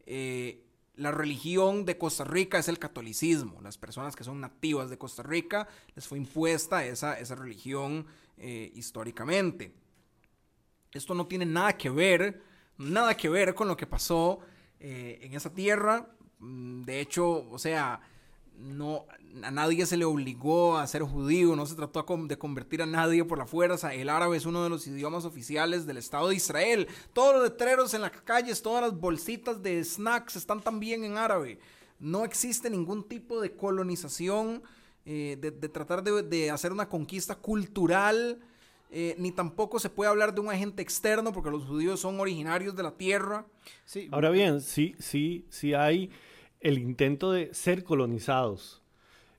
Eh, 0.08 0.66
la 0.96 1.12
religión 1.12 1.86
de 1.86 2.00
Costa 2.00 2.24
Rica 2.24 2.58
es 2.58 2.68
el 2.68 2.80
catolicismo. 2.80 3.62
Las 3.62 3.78
personas 3.78 4.16
que 4.16 4.24
son 4.24 4.42
nativas 4.42 4.90
de 4.90 4.98
Costa 4.98 5.22
Rica 5.22 5.68
les 5.94 6.08
fue 6.08 6.18
impuesta 6.18 6.84
esa, 6.84 7.20
esa 7.20 7.36
religión 7.36 8.08
eh, 8.38 8.72
históricamente. 8.74 9.72
Esto 10.92 11.14
no 11.14 11.28
tiene 11.28 11.46
nada 11.46 11.78
que 11.78 11.92
ver, 11.92 12.42
nada 12.80 13.16
que 13.16 13.30
ver 13.30 13.54
con 13.54 13.68
lo 13.68 13.78
que 13.78 13.86
pasó 13.86 14.40
eh, 14.80 15.20
en 15.22 15.36
esa 15.36 15.54
tierra. 15.54 16.10
Mm, 16.40 16.82
de 16.82 17.02
hecho, 17.02 17.48
o 17.52 17.60
sea, 17.60 18.02
no, 18.60 19.06
a 19.42 19.52
nadie 19.52 19.86
se 19.86 19.96
le 19.96 20.06
obligó 20.06 20.78
a 20.78 20.86
ser 20.88 21.04
judío, 21.04 21.56
no 21.56 21.66
se 21.66 21.76
trató 21.76 22.06
de 22.28 22.38
convertir 22.38 22.82
a 22.82 22.86
nadie 22.86 23.24
por 23.24 23.38
la 23.38 23.46
fuerza. 23.46 23.94
El 23.94 24.10
árabe 24.10 24.38
es 24.38 24.46
uno 24.46 24.64
de 24.64 24.70
los 24.70 24.86
idiomas 24.88 25.26
oficiales 25.26 25.86
del 25.86 25.98
Estado 25.98 26.30
de 26.30 26.36
Israel. 26.36 26.88
Todos 27.14 27.36
los 27.36 27.44
letreros 27.44 27.94
en 27.94 28.02
las 28.02 28.12
calles, 28.12 28.62
todas 28.62 28.82
las 28.82 29.00
bolsitas 29.00 29.64
de 29.64 29.84
snacks 29.84 30.36
están 30.36 30.62
también 30.62 31.04
en 31.04 31.18
árabe. 31.18 31.60
No 32.00 32.26
existe 32.26 32.70
ningún 32.70 33.04
tipo 33.04 33.40
de 33.40 33.52
colonización, 33.52 34.62
eh, 35.06 35.38
de, 35.40 35.52
tratar 35.70 36.04
de, 36.04 36.52
hacer 36.52 36.72
una 36.72 36.90
conquista 36.90 37.36
cultural, 37.36 38.40
eh, 38.92 39.16
ni 39.18 39.32
tampoco 39.32 39.80
se 39.80 39.90
puede 39.90 40.10
hablar 40.10 40.34
de 40.34 40.42
un 40.42 40.50
agente 40.50 40.82
externo 40.82 41.32
porque 41.32 41.52
los 41.52 41.66
judíos 41.66 42.00
son 42.00 42.20
originarios 42.20 42.76
de 42.76 42.84
la 42.84 42.92
tierra. 42.92 43.46
Ahora 44.12 44.30
bien, 44.30 44.62
sí, 44.62 44.96
sí, 45.00 45.46
sí 45.50 45.74
hay 45.74 46.10
el 46.60 46.78
intento 46.80 47.32
de 47.32 47.54
ser 47.54 47.84
colonizados. 47.84 48.82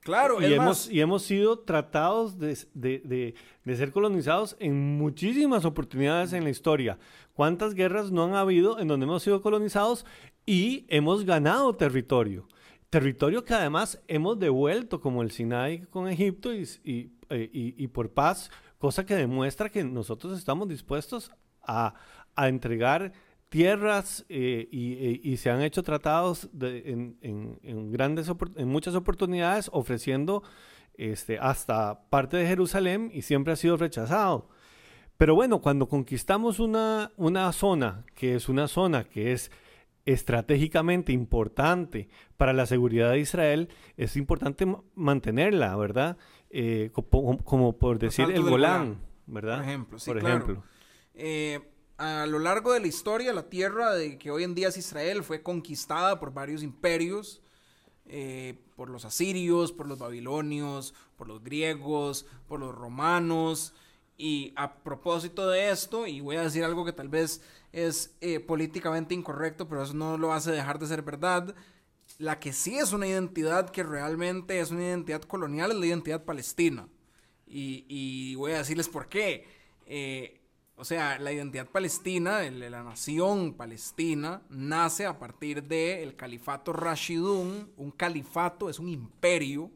Claro, 0.01 0.41
y, 0.41 0.51
hemos, 0.51 0.89
y 0.89 0.99
hemos 0.99 1.21
sido 1.21 1.59
tratados 1.59 2.39
de, 2.39 3.35
ser 3.65 3.91
colonizados 3.91 4.55
en 4.59 4.97
muchísimas 4.97 5.63
oportunidades 5.63 6.33
en 6.33 6.43
la 6.43 6.49
historia. 6.49 6.97
¿Cuántas 7.33 7.75
guerras 7.75 8.11
no 8.11 8.23
han 8.23 8.33
habido 8.33 8.79
en 8.79 8.87
donde 8.87 9.05
hemos 9.05 9.21
sido 9.21 9.41
colonizados 9.41 10.05
y 10.45 10.85
hemos 10.89 11.25
ganado 11.25 11.75
territorio? 11.75 12.47
territorio 12.89 13.45
que 13.45 13.53
además 13.53 14.01
hemos 14.09 14.37
devuelto 14.37 14.99
como 14.99 15.21
el 15.21 15.31
Sinai 15.31 15.85
con 15.89 16.09
Egipto 16.09 16.53
y, 16.53 16.67
y, 16.83 17.11
eh, 17.29 17.49
y, 17.53 17.81
y 17.81 17.87
por 17.87 18.09
paz, 18.09 18.51
cosa 18.79 19.05
que 19.05 19.15
demuestra 19.15 19.69
que 19.69 19.81
nosotros 19.81 20.37
estamos 20.37 20.67
dispuestos 20.67 21.31
a, 21.61 21.93
a 22.35 22.49
entregar 22.49 23.13
tierras 23.51 24.25
eh, 24.29 24.69
y, 24.71 25.29
y, 25.29 25.35
se 25.35 25.49
han 25.49 25.61
hecho 25.61 25.83
tratados 25.83 26.49
de, 26.53 26.89
en, 26.89 27.17
en, 27.19 27.59
en, 27.63 27.91
grandes 27.91 28.31
en 28.55 28.69
muchas 28.69 28.95
oportunidades 28.95 29.69
ofreciendo 29.73 30.41
este, 30.93 31.37
hasta 31.37 32.07
parte 32.09 32.37
de 32.37 32.47
Jerusalén 32.47 33.11
y 33.13 33.23
siempre 33.23 33.51
ha 33.51 33.57
sido 33.57 33.75
rechazado. 33.75 34.47
Pero 35.17 35.35
bueno, 35.35 35.59
cuando 35.59 35.89
conquistamos 35.89 36.61
una, 36.61 37.11
una 37.17 37.51
zona, 37.51 38.05
que 38.15 38.35
es 38.35 38.47
una 38.47 38.69
zona 38.69 39.03
que 39.03 39.33
es 39.33 39.51
estratégicamente 40.05 41.11
importante 41.11 42.07
para 42.37 42.53
la 42.53 42.65
seguridad 42.65 43.11
de 43.11 43.19
Israel, 43.19 43.67
es 43.97 44.15
importante 44.15 44.65
mantenerla, 44.95 45.75
¿verdad? 45.75 46.17
Eh, 46.51 46.89
como, 46.93 47.37
como, 47.39 47.77
por 47.77 47.99
decir 47.99 48.31
el 48.31 48.43
Golán, 48.43 49.01
¿verdad? 49.27 49.57
Por 49.57 49.65
ejemplo, 49.65 49.99
sí, 49.99 50.09
por 50.09 50.19
claro. 50.19 50.35
ejemplo. 50.35 50.63
Eh, 51.15 51.59
a 52.01 52.25
lo 52.25 52.39
largo 52.39 52.73
de 52.73 52.79
la 52.79 52.87
historia, 52.87 53.31
la 53.31 53.47
tierra 53.47 53.93
de 53.93 54.17
que 54.17 54.31
hoy 54.31 54.43
en 54.43 54.55
día 54.55 54.69
es 54.69 54.77
Israel 54.77 55.23
fue 55.23 55.43
conquistada 55.43 56.19
por 56.19 56.33
varios 56.33 56.63
imperios, 56.63 57.43
eh, 58.07 58.59
por 58.75 58.89
los 58.89 59.05
asirios, 59.05 59.71
por 59.71 59.87
los 59.87 59.99
babilonios, 59.99 60.95
por 61.15 61.27
los 61.27 61.43
griegos, 61.43 62.25
por 62.47 62.59
los 62.59 62.73
romanos. 62.73 63.75
Y 64.17 64.51
a 64.55 64.77
propósito 64.77 65.47
de 65.47 65.69
esto, 65.69 66.07
y 66.07 66.21
voy 66.21 66.37
a 66.37 66.41
decir 66.41 66.63
algo 66.63 66.85
que 66.85 66.91
tal 66.91 67.07
vez 67.07 67.43
es 67.71 68.15
eh, 68.19 68.39
políticamente 68.39 69.13
incorrecto, 69.13 69.67
pero 69.67 69.83
eso 69.83 69.93
no 69.93 70.17
lo 70.17 70.33
hace 70.33 70.51
dejar 70.51 70.79
de 70.79 70.87
ser 70.87 71.03
verdad. 71.03 71.53
La 72.17 72.39
que 72.39 72.51
sí 72.51 72.79
es 72.79 72.93
una 72.93 73.05
identidad 73.05 73.69
que 73.69 73.83
realmente 73.83 74.59
es 74.59 74.71
una 74.71 74.85
identidad 74.85 75.21
colonial 75.21 75.69
es 75.69 75.77
la 75.77 75.85
identidad 75.85 76.25
palestina. 76.25 76.87
Y, 77.45 78.33
voy 78.35 78.53
a 78.53 78.57
decirles 78.57 78.89
por 78.89 79.07
qué. 79.07 79.45
Eh, 79.85 80.40
o 80.75 80.85
sea, 80.85 81.19
la 81.19 81.31
identidad 81.31 81.67
palestina, 81.67 82.41
la 82.49 82.83
nación 82.83 83.53
palestina, 83.53 84.41
nace 84.49 85.05
a 85.05 85.19
partir 85.19 85.63
del 85.63 86.15
califato 86.15 86.73
Rashidun. 86.73 87.71
Un 87.77 87.91
califato 87.91 88.69
es 88.69 88.79
un 88.79 88.89
imperio. 88.89 89.69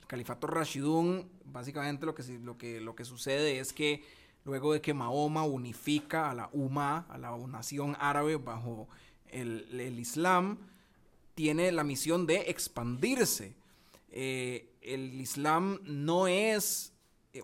El 0.00 0.06
califato 0.06 0.46
Rashidun, 0.46 1.28
básicamente 1.44 2.04
lo 2.04 2.14
que, 2.14 2.22
lo 2.38 2.58
que, 2.58 2.80
lo 2.80 2.94
que 2.94 3.04
sucede 3.04 3.60
es 3.60 3.72
que 3.72 4.04
luego 4.44 4.72
de 4.72 4.80
que 4.80 4.94
Mahoma 4.94 5.44
unifica 5.44 6.30
a 6.30 6.34
la 6.34 6.50
UMA, 6.52 7.06
a 7.08 7.18
la 7.18 7.36
nación 7.48 7.96
árabe 7.98 8.36
bajo 8.36 8.88
el, 9.28 9.80
el 9.80 9.98
Islam, 9.98 10.58
tiene 11.34 11.72
la 11.72 11.84
misión 11.84 12.26
de 12.26 12.50
expandirse. 12.50 13.54
Eh, 14.10 14.72
el 14.80 15.20
Islam 15.20 15.78
no 15.84 16.28
es 16.28 16.92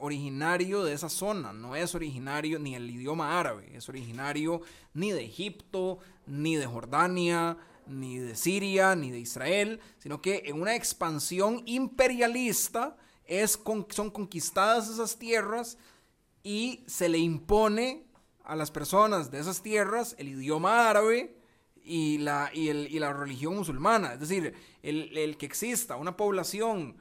originario 0.00 0.84
de 0.84 0.92
esa 0.92 1.08
zona, 1.08 1.52
no 1.52 1.76
es 1.76 1.94
originario 1.94 2.58
ni 2.58 2.74
el 2.74 2.90
idioma 2.90 3.38
árabe, 3.38 3.70
es 3.74 3.88
originario 3.88 4.60
ni 4.94 5.12
de 5.12 5.24
Egipto, 5.24 5.98
ni 6.26 6.56
de 6.56 6.66
Jordania, 6.66 7.56
ni 7.86 8.18
de 8.18 8.36
Siria, 8.36 8.94
ni 8.94 9.10
de 9.10 9.18
Israel, 9.18 9.80
sino 9.98 10.20
que 10.22 10.42
en 10.46 10.60
una 10.60 10.74
expansión 10.74 11.62
imperialista 11.66 12.96
es 13.24 13.58
son 13.90 14.10
conquistadas 14.10 14.88
esas 14.88 15.18
tierras 15.18 15.78
y 16.42 16.84
se 16.86 17.08
le 17.08 17.18
impone 17.18 18.04
a 18.44 18.56
las 18.56 18.70
personas 18.70 19.30
de 19.30 19.40
esas 19.40 19.62
tierras 19.62 20.14
el 20.18 20.28
idioma 20.28 20.88
árabe 20.90 21.36
y 21.84 22.18
la, 22.18 22.50
y 22.52 22.98
la 22.98 23.12
religión 23.12 23.56
musulmana. 23.56 24.14
Es 24.14 24.20
decir, 24.20 24.54
el, 24.82 25.16
el, 25.16 25.36
que 25.36 25.46
exista 25.46 25.96
una 25.96 26.16
población 26.16 26.96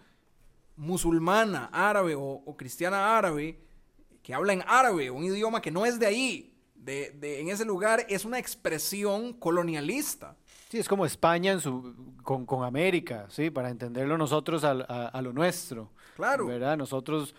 musulmana, 0.81 1.69
árabe 1.71 2.15
o, 2.15 2.23
o, 2.23 2.57
cristiana 2.57 3.15
árabe 3.15 3.59
que 4.23 4.33
habla 4.33 4.53
en 4.53 4.63
árabe, 4.65 5.11
un 5.11 5.23
idioma 5.23 5.61
que 5.61 5.69
no 5.69 5.85
es 5.85 5.99
de 5.99 6.07
ahí, 6.07 6.55
de, 6.73 7.11
de, 7.11 7.39
en 7.39 7.49
ese 7.49 7.65
lugar, 7.65 8.03
es 8.09 8.25
una 8.25 8.39
expresión 8.39 9.33
colonialista. 9.33 10.35
Sí, 10.69 10.79
es 10.79 10.87
como 10.87 11.05
España 11.05 11.51
en 11.51 11.61
su, 11.61 12.15
con, 12.23 12.47
con 12.47 12.63
América, 12.63 13.27
¿sí? 13.29 13.51
Para 13.51 13.69
entenderlo 13.69 14.17
nosotros 14.17 14.63
a, 14.63 14.71
a, 14.71 15.07
a 15.09 15.21
lo 15.21 15.33
nuestro. 15.33 15.91
Claro. 16.15 16.47
¿Verdad? 16.47 16.77
Nosotros, 16.77 17.35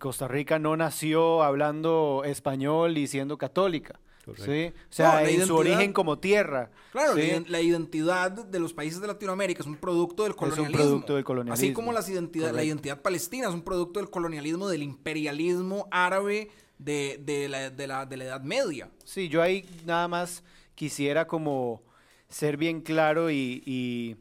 Costa 0.00 0.26
Rica 0.26 0.58
no 0.58 0.76
nació 0.76 1.44
hablando 1.44 2.22
español 2.24 2.98
y 2.98 3.06
siendo 3.06 3.38
católica. 3.38 4.00
¿Sí? 4.36 4.66
O 4.68 4.92
sea, 4.92 5.08
No, 5.08 5.20
la 5.20 5.30
en 5.30 5.46
su 5.46 5.56
origen 5.56 5.92
como 5.92 6.18
tierra. 6.18 6.70
Claro, 6.92 7.14
¿sí? 7.14 7.20
la, 7.20 7.26
iden- 7.26 7.46
la 7.48 7.60
identidad 7.60 8.30
de 8.30 8.58
los 8.60 8.72
países 8.72 9.00
de 9.00 9.06
Latinoamérica 9.08 9.60
es 9.62 9.66
un 9.66 9.76
producto 9.76 10.22
del 10.22 10.32
un 10.32 10.38
colonialismo. 10.38 10.76
producto 10.76 11.14
del 11.16 11.24
colonialismo. 11.24 11.54
Así 11.66 11.72
como 11.72 11.92
las 11.92 12.08
identidad, 12.08 12.52
la 12.54 12.62
identidad 12.64 13.02
palestina 13.02 13.48
es 13.48 13.54
un 13.54 13.62
producto 13.62 13.98
del 14.00 14.10
colonialismo, 14.10 14.68
del 14.68 14.82
imperialismo 14.84 15.88
árabe 15.90 16.50
de, 16.78 17.20
de 17.24 17.48
la, 17.48 17.70
de, 17.70 17.86
la, 17.86 18.06
de 18.06 18.16
la 18.16 18.24
Edad 18.24 18.42
Media. 18.42 18.90
Sí, 19.04 19.28
yo 19.28 19.42
ahí 19.42 19.64
nada 19.86 20.06
más 20.08 20.42
quisiera 20.74 21.26
como 21.26 21.82
ser 22.28 22.56
bien 22.56 22.80
claro 22.80 23.30
y, 23.30 23.62
y 23.66 24.16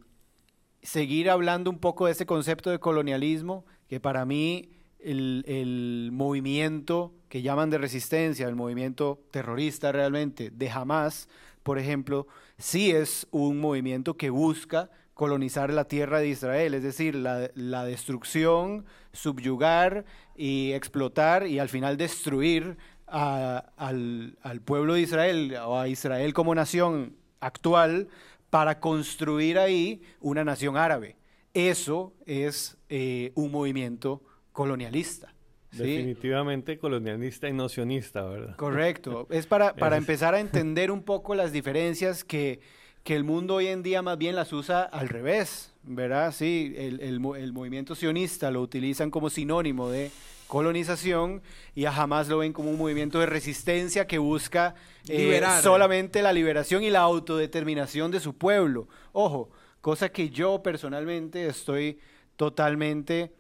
seguir 0.82 1.30
hablando 1.30 1.70
un 1.70 1.80
poco 1.80 2.08
de 2.08 2.12
ese 2.14 2.26
concepto 2.26 2.70
de 2.72 2.80
colonialismo, 2.80 3.66
que 3.88 4.00
para 4.00 4.26
mí 4.26 4.70
el, 5.00 5.44
el 5.48 6.10
movimiento 6.12 7.14
que 7.32 7.42
llaman 7.42 7.70
de 7.70 7.78
resistencia, 7.78 8.46
el 8.46 8.58
movimiento 8.58 9.24
terrorista 9.32 9.94
realmente 9.94 10.50
de 10.50 10.70
Hamas, 10.70 11.30
por 11.64 11.80
ejemplo, 11.80 12.28
sí 12.58 12.92
es 12.92 13.26
un 13.32 13.62
movimiento 13.62 14.18
que 14.18 14.30
busca 14.30 14.90
colonizar 15.14 15.72
la 15.72 15.86
tierra 15.86 16.20
de 16.20 16.28
Israel, 16.28 16.74
es 16.74 16.84
decir, 16.84 17.16
la, 17.16 17.86
destrucción, 17.86 18.84
subyugar 19.14 20.04
y 20.36 20.74
explotar 20.74 21.48
y 21.48 21.60
al 21.60 21.70
final 21.70 21.96
destruir 21.96 22.76
al 23.08 24.62
pueblo 24.66 24.96
de 24.96 25.02
Israel 25.02 25.56
o 25.66 25.80
a 25.80 25.88
Israel 25.88 26.34
como 26.34 26.54
nación 26.54 27.16
actual 27.40 28.10
para 28.50 28.82
construir 28.82 29.58
ahí 29.58 30.02
una 30.20 30.44
nación 30.44 30.76
árabe. 30.76 31.16
Eso 31.54 32.14
es 32.26 32.76
eh, 32.90 33.32
un 33.36 33.54
movimiento 33.54 34.22
colonialista. 34.52 35.34
¿Sí? 35.72 35.80
Definitivamente 35.84 36.78
colonialista 36.78 37.48
y 37.50 37.54
nocionista, 37.54 38.24
¿verdad? 38.24 38.56
Correcto. 38.56 39.28
Es 39.30 39.48
para, 39.48 39.74
para 39.76 39.96
es. 39.98 40.02
empezar 40.02 40.34
a 40.36 40.40
entender 40.40 40.92
un 40.92 41.04
poco 41.04 41.36
las 41.36 41.52
diferencias 41.52 42.24
que, 42.24 42.60
que 43.04 43.16
el 43.16 43.24
mundo 43.24 43.56
hoy 43.56 43.68
en 43.68 43.82
día 43.84 44.02
más 44.02 44.18
bien 44.18 44.36
las 44.36 44.52
usa 44.54 44.84
al 44.84 45.10
revés, 45.10 45.74
¿verdad? 45.84 46.32
Sí, 46.34 46.74
el, 46.78 47.00
el 47.02 47.20
mo- 47.20 47.36
el 47.36 47.54
movimiento 47.54 47.96
sionista 47.96 48.52
lo 48.52 48.62
utilizan 48.62 49.10
como 49.12 49.30
sinónimo 49.30 49.90
de 49.90 50.12
colonización 50.48 51.42
y 51.74 51.86
a 51.86 51.96
Hamas 51.96 52.28
lo 52.28 52.40
ven 52.40 52.52
como 52.52 52.70
un 52.72 52.78
movimiento 52.78 53.20
de 53.22 53.26
resistencia 53.26 54.06
que 54.06 54.18
busca 54.18 54.76
eh, 55.08 55.18
Liberar. 55.20 55.62
solamente 55.64 56.22
la 56.22 56.34
liberación 56.34 56.84
y 56.84 56.90
la 56.90 57.00
autodeterminación 57.00 58.12
de 58.12 58.20
su 58.20 58.36
pueblo. 58.38 58.90
Ojo, 59.14 59.50
cosa 59.80 60.10
que 60.10 60.30
yo 60.30 60.62
personalmente 60.62 61.48
estoy 61.48 62.00
totalmente 62.36 63.32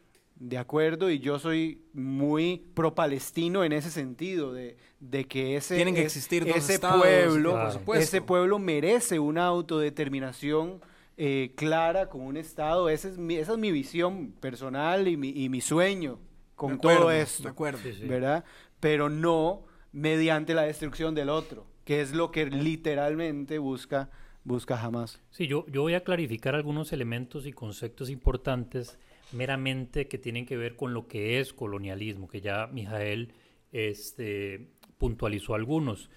de 0.43 0.57
acuerdo 0.57 1.11
y 1.11 1.19
yo 1.19 1.37
soy 1.37 1.83
muy 1.93 2.63
pro-palestino 2.73 3.63
en 3.63 3.73
ese 3.73 3.91
sentido, 3.91 4.51
de, 4.53 4.75
de 4.99 5.25
que 5.25 5.55
ese, 5.55 5.75
Tienen 5.75 5.93
que 5.93 6.01
es- 6.01 6.07
existir 6.07 6.47
dos 6.47 6.55
ese 6.57 6.73
estados, 6.73 6.99
pueblo, 6.99 7.69
ese 7.93 8.21
pueblo 8.23 8.57
merece 8.57 9.19
una 9.19 9.45
autodeterminación 9.45 10.81
eh, 11.17 11.53
clara 11.55 12.09
con 12.09 12.21
un 12.21 12.37
Estado. 12.37 12.89
Esa 12.89 13.09
es 13.09 13.17
mi, 13.19 13.35
esa 13.35 13.51
es 13.51 13.57
mi 13.59 13.71
visión 13.71 14.31
personal 14.39 15.07
y 15.07 15.15
mi, 15.15 15.29
y 15.29 15.49
mi 15.49 15.61
sueño 15.61 16.17
con 16.55 16.69
De 16.71 16.75
acuerdo, 16.77 16.99
todo 17.01 17.09
De 17.09 17.21
esto, 17.21 17.47
acuerdo. 17.47 17.79
Sí, 17.83 17.93
sí. 17.93 18.07
¿verdad? 18.07 18.43
Pero 18.79 19.09
no 19.09 19.63
mediante 19.91 20.55
la 20.55 20.63
destrucción 20.63 21.13
del 21.13 21.29
otro, 21.29 21.67
que 21.85 22.01
es 22.01 22.13
lo 22.13 22.31
que 22.31 22.47
literalmente 22.47 23.59
busca, 23.59 24.09
busca 24.43 24.75
jamás. 24.75 25.21
Sí, 25.29 25.45
yo, 25.45 25.67
yo 25.67 25.83
voy 25.83 25.93
a 25.93 26.03
clarificar 26.03 26.55
algunos 26.55 26.91
elementos 26.93 27.45
y 27.45 27.51
conceptos 27.53 28.09
importantes 28.09 28.97
meramente 29.33 30.07
que 30.07 30.17
tienen 30.17 30.45
que 30.45 30.57
ver 30.57 30.75
con 30.75 30.93
lo 30.93 31.07
que 31.07 31.39
es 31.39 31.53
colonialismo, 31.53 32.27
que 32.27 32.41
ya 32.41 32.67
Mijael 32.67 33.33
este, 33.71 34.69
puntualizó 34.97 35.55
algunos. 35.55 36.09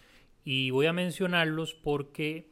Y 0.45 0.71
voy 0.71 0.87
a 0.87 0.93
mencionarlos 0.93 1.75
porque 1.75 2.51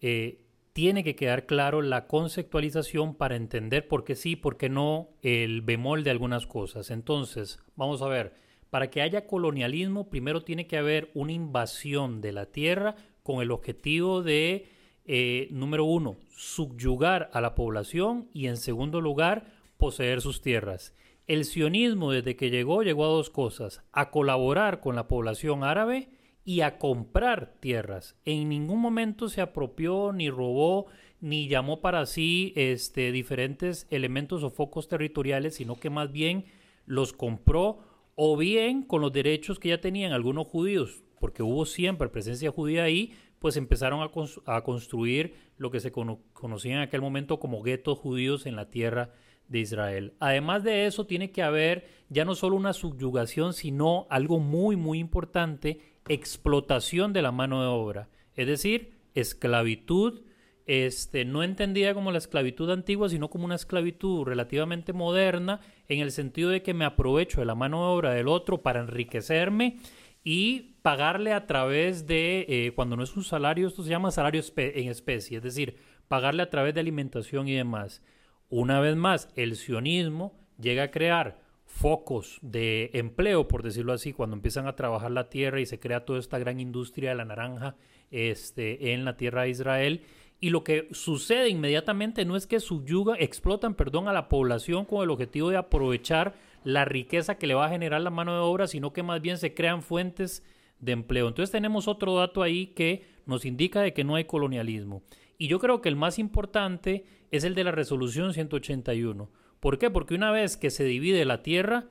eh, 0.00 0.40
tiene 0.72 1.04
que 1.04 1.16
quedar 1.16 1.46
claro 1.46 1.82
la 1.82 2.06
conceptualización 2.06 3.14
para 3.14 3.36
entender 3.36 3.88
por 3.88 4.04
qué 4.04 4.14
sí, 4.14 4.36
por 4.36 4.56
qué 4.56 4.68
no, 4.68 5.08
el 5.22 5.62
bemol 5.62 6.04
de 6.04 6.10
algunas 6.10 6.46
cosas. 6.46 6.90
Entonces, 6.90 7.58
vamos 7.76 8.02
a 8.02 8.08
ver, 8.08 8.34
para 8.70 8.90
que 8.90 9.02
haya 9.02 9.26
colonialismo, 9.26 10.10
primero 10.10 10.42
tiene 10.42 10.66
que 10.66 10.76
haber 10.76 11.10
una 11.14 11.32
invasión 11.32 12.20
de 12.20 12.32
la 12.32 12.46
tierra 12.46 12.96
con 13.22 13.42
el 13.42 13.50
objetivo 13.50 14.22
de, 14.22 14.68
eh, 15.08 15.46
número 15.50 15.84
uno, 15.84 16.16
subyugar 16.36 17.30
a 17.32 17.40
la 17.40 17.54
población 17.54 18.28
y 18.32 18.48
en 18.48 18.56
segundo 18.56 19.00
lugar, 19.00 19.46
poseer 19.78 20.20
sus 20.20 20.40
tierras. 20.40 20.94
El 21.26 21.44
sionismo 21.44 22.12
desde 22.12 22.36
que 22.36 22.50
llegó 22.50 22.82
llegó 22.82 23.04
a 23.04 23.08
dos 23.08 23.30
cosas, 23.30 23.82
a 23.92 24.10
colaborar 24.10 24.80
con 24.80 24.94
la 24.94 25.08
población 25.08 25.64
árabe 25.64 26.08
y 26.44 26.60
a 26.60 26.78
comprar 26.78 27.56
tierras. 27.58 28.16
En 28.24 28.48
ningún 28.48 28.80
momento 28.80 29.28
se 29.28 29.40
apropió, 29.40 30.12
ni 30.12 30.30
robó, 30.30 30.86
ni 31.20 31.48
llamó 31.48 31.80
para 31.80 32.06
sí 32.06 32.52
este, 32.54 33.10
diferentes 33.10 33.88
elementos 33.90 34.44
o 34.44 34.50
focos 34.50 34.86
territoriales, 34.86 35.56
sino 35.56 35.74
que 35.74 35.90
más 35.90 36.12
bien 36.12 36.44
los 36.84 37.12
compró 37.12 37.80
o 38.14 38.36
bien 38.36 38.82
con 38.82 39.00
los 39.00 39.12
derechos 39.12 39.58
que 39.58 39.70
ya 39.70 39.80
tenían 39.80 40.12
algunos 40.12 40.46
judíos, 40.46 41.02
porque 41.18 41.42
hubo 41.42 41.66
siempre 41.66 42.08
presencia 42.08 42.52
judía 42.52 42.84
ahí, 42.84 43.14
pues 43.40 43.56
empezaron 43.56 44.00
a, 44.46 44.62
construir 44.62 45.34
lo 45.58 45.70
que 45.70 45.80
se 45.80 45.90
conocía 45.90 46.74
en 46.74 46.80
aquel 46.80 47.00
momento 47.00 47.40
como 47.40 47.62
guetos 47.62 47.98
judíos 47.98 48.46
en 48.46 48.56
la 48.56 48.70
tierra 48.70 49.10
de 49.48 49.60
Israel. 49.60 50.14
Además 50.20 50.64
de 50.64 50.86
eso, 50.86 51.06
tiene 51.06 51.30
que 51.30 51.42
haber 51.42 51.86
ya 52.08 52.24
no 52.24 52.34
solo 52.34 52.56
una 52.56 52.72
subyugación, 52.72 53.52
sino 53.52 54.06
algo 54.10 54.38
muy, 54.38 54.76
muy 54.76 54.98
importante, 54.98 55.80
explotación 56.08 57.12
de 57.12 57.22
la 57.22 57.32
mano 57.32 57.60
de 57.62 57.68
obra. 57.68 58.08
Es 58.34 58.46
decir, 58.46 58.92
esclavitud, 59.14 60.22
este, 60.66 61.24
no 61.24 61.42
entendida 61.42 61.94
como 61.94 62.12
la 62.12 62.18
esclavitud 62.18 62.70
antigua, 62.70 63.08
sino 63.08 63.30
como 63.30 63.44
una 63.44 63.54
esclavitud 63.54 64.24
relativamente 64.24 64.92
moderna, 64.92 65.60
en 65.88 66.00
el 66.00 66.10
sentido 66.10 66.50
de 66.50 66.62
que 66.62 66.74
me 66.74 66.84
aprovecho 66.84 67.40
de 67.40 67.46
la 67.46 67.54
mano 67.54 67.78
de 67.78 67.96
obra 67.96 68.14
del 68.14 68.28
otro 68.28 68.62
para 68.62 68.80
enriquecerme 68.80 69.76
y 70.24 70.74
pagarle 70.82 71.32
a 71.32 71.46
través 71.46 72.06
de, 72.06 72.46
eh, 72.48 72.72
cuando 72.74 72.96
no 72.96 73.04
es 73.04 73.16
un 73.16 73.22
salario, 73.22 73.68
esto 73.68 73.82
se 73.84 73.90
llama 73.90 74.10
salario 74.10 74.42
en 74.56 74.88
especie, 74.88 75.38
es 75.38 75.42
decir, 75.42 75.76
pagarle 76.08 76.42
a 76.42 76.50
través 76.50 76.74
de 76.74 76.80
alimentación 76.80 77.48
y 77.48 77.54
demás. 77.54 78.02
Una 78.48 78.80
vez 78.80 78.96
más, 78.96 79.28
el 79.34 79.56
sionismo 79.56 80.38
llega 80.60 80.84
a 80.84 80.90
crear 80.90 81.40
focos 81.64 82.38
de 82.42 82.90
empleo, 82.94 83.48
por 83.48 83.62
decirlo 83.62 83.92
así, 83.92 84.12
cuando 84.12 84.36
empiezan 84.36 84.66
a 84.66 84.76
trabajar 84.76 85.10
la 85.10 85.28
tierra 85.28 85.60
y 85.60 85.66
se 85.66 85.80
crea 85.80 86.04
toda 86.04 86.20
esta 86.20 86.38
gran 86.38 86.60
industria 86.60 87.10
de 87.10 87.16
la 87.16 87.24
naranja 87.24 87.76
este, 88.10 88.92
en 88.92 89.04
la 89.04 89.16
tierra 89.16 89.42
de 89.42 89.50
Israel. 89.50 90.02
Y 90.38 90.50
lo 90.50 90.62
que 90.62 90.88
sucede 90.92 91.48
inmediatamente 91.48 92.24
no 92.24 92.36
es 92.36 92.46
que 92.46 92.60
subyuga, 92.60 93.16
explotan, 93.18 93.74
perdón, 93.74 94.06
a 94.06 94.12
la 94.12 94.28
población 94.28 94.84
con 94.84 95.02
el 95.02 95.10
objetivo 95.10 95.50
de 95.50 95.56
aprovechar 95.56 96.34
la 96.62 96.84
riqueza 96.84 97.38
que 97.38 97.46
le 97.46 97.54
va 97.54 97.66
a 97.66 97.70
generar 97.70 98.00
la 98.00 98.10
mano 98.10 98.32
de 98.34 98.40
obra, 98.40 98.66
sino 98.66 98.92
que 98.92 99.02
más 99.02 99.20
bien 99.20 99.38
se 99.38 99.54
crean 99.54 99.82
fuentes 99.82 100.44
de 100.78 100.92
empleo. 100.92 101.28
Entonces 101.28 101.50
tenemos 101.50 101.88
otro 101.88 102.16
dato 102.16 102.42
ahí 102.42 102.68
que 102.68 103.06
nos 103.24 103.44
indica 103.44 103.80
de 103.80 103.92
que 103.92 104.04
no 104.04 104.14
hay 104.14 104.24
colonialismo. 104.24 105.02
Y 105.38 105.48
yo 105.48 105.58
creo 105.58 105.80
que 105.80 105.88
el 105.88 105.96
más 105.96 106.18
importante 106.18 107.04
es 107.30 107.44
el 107.44 107.54
de 107.54 107.64
la 107.64 107.72
resolución 107.72 108.32
181. 108.32 109.30
¿Por 109.60 109.78
qué? 109.78 109.90
Porque 109.90 110.14
una 110.14 110.30
vez 110.30 110.56
que 110.56 110.70
se 110.70 110.84
divide 110.84 111.24
la 111.24 111.42
tierra, 111.42 111.86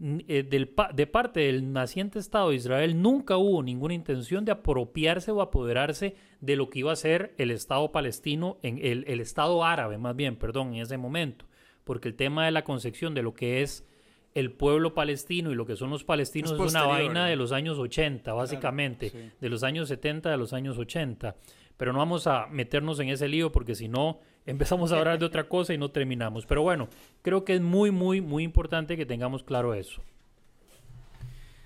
eh, 0.00 0.44
de 0.44 1.06
parte 1.06 1.40
del 1.40 1.72
naciente 1.72 2.20
Estado 2.20 2.50
de 2.50 2.56
Israel 2.56 3.02
nunca 3.02 3.36
hubo 3.36 3.62
ninguna 3.64 3.94
intención 3.94 4.44
de 4.44 4.52
apropiarse 4.52 5.32
o 5.32 5.40
apoderarse 5.40 6.14
de 6.40 6.54
lo 6.54 6.70
que 6.70 6.80
iba 6.80 6.92
a 6.92 6.96
ser 6.96 7.34
el 7.36 7.50
Estado 7.50 7.90
palestino, 7.90 8.58
en 8.62 8.78
el, 8.78 9.04
el 9.08 9.20
Estado 9.20 9.64
árabe 9.64 9.98
más 9.98 10.14
bien, 10.14 10.36
perdón, 10.36 10.74
en 10.74 10.82
ese 10.82 10.98
momento. 10.98 11.46
Porque 11.82 12.08
el 12.08 12.14
tema 12.14 12.44
de 12.44 12.52
la 12.52 12.64
concepción 12.64 13.14
de 13.14 13.22
lo 13.22 13.34
que 13.34 13.62
es 13.62 13.88
el 14.34 14.52
pueblo 14.52 14.94
palestino 14.94 15.50
y 15.50 15.54
lo 15.54 15.66
que 15.66 15.74
son 15.74 15.90
los 15.90 16.04
palestinos 16.04 16.52
es, 16.52 16.58
una 16.58 16.84
vaina 16.84 17.26
de 17.26 17.34
los 17.34 17.50
años 17.50 17.78
80, 17.78 18.32
básicamente, 18.34 19.32
de 19.40 19.48
los 19.48 19.64
años 19.64 19.88
70, 19.88 20.30
de 20.30 20.36
los 20.36 20.52
años 20.52 20.78
80. 20.78 21.34
Pero 21.78 21.94
no 21.94 22.00
vamos 22.00 22.26
a 22.26 22.46
meternos 22.48 23.00
en 23.00 23.08
ese 23.08 23.28
lío 23.28 23.50
porque 23.50 23.74
si 23.74 23.88
no 23.88 24.20
empezamos 24.44 24.92
a 24.92 24.98
hablar 24.98 25.18
de 25.18 25.24
otra 25.24 25.48
cosa 25.48 25.72
y 25.72 25.78
no 25.78 25.90
terminamos. 25.90 26.44
Pero 26.44 26.62
bueno, 26.62 26.88
creo 27.22 27.44
que 27.44 27.54
es 27.54 27.62
muy, 27.62 27.90
muy, 27.90 28.20
muy 28.20 28.44
importante 28.44 28.96
que 28.96 29.06
tengamos 29.06 29.42
claro 29.42 29.72
eso. 29.72 30.02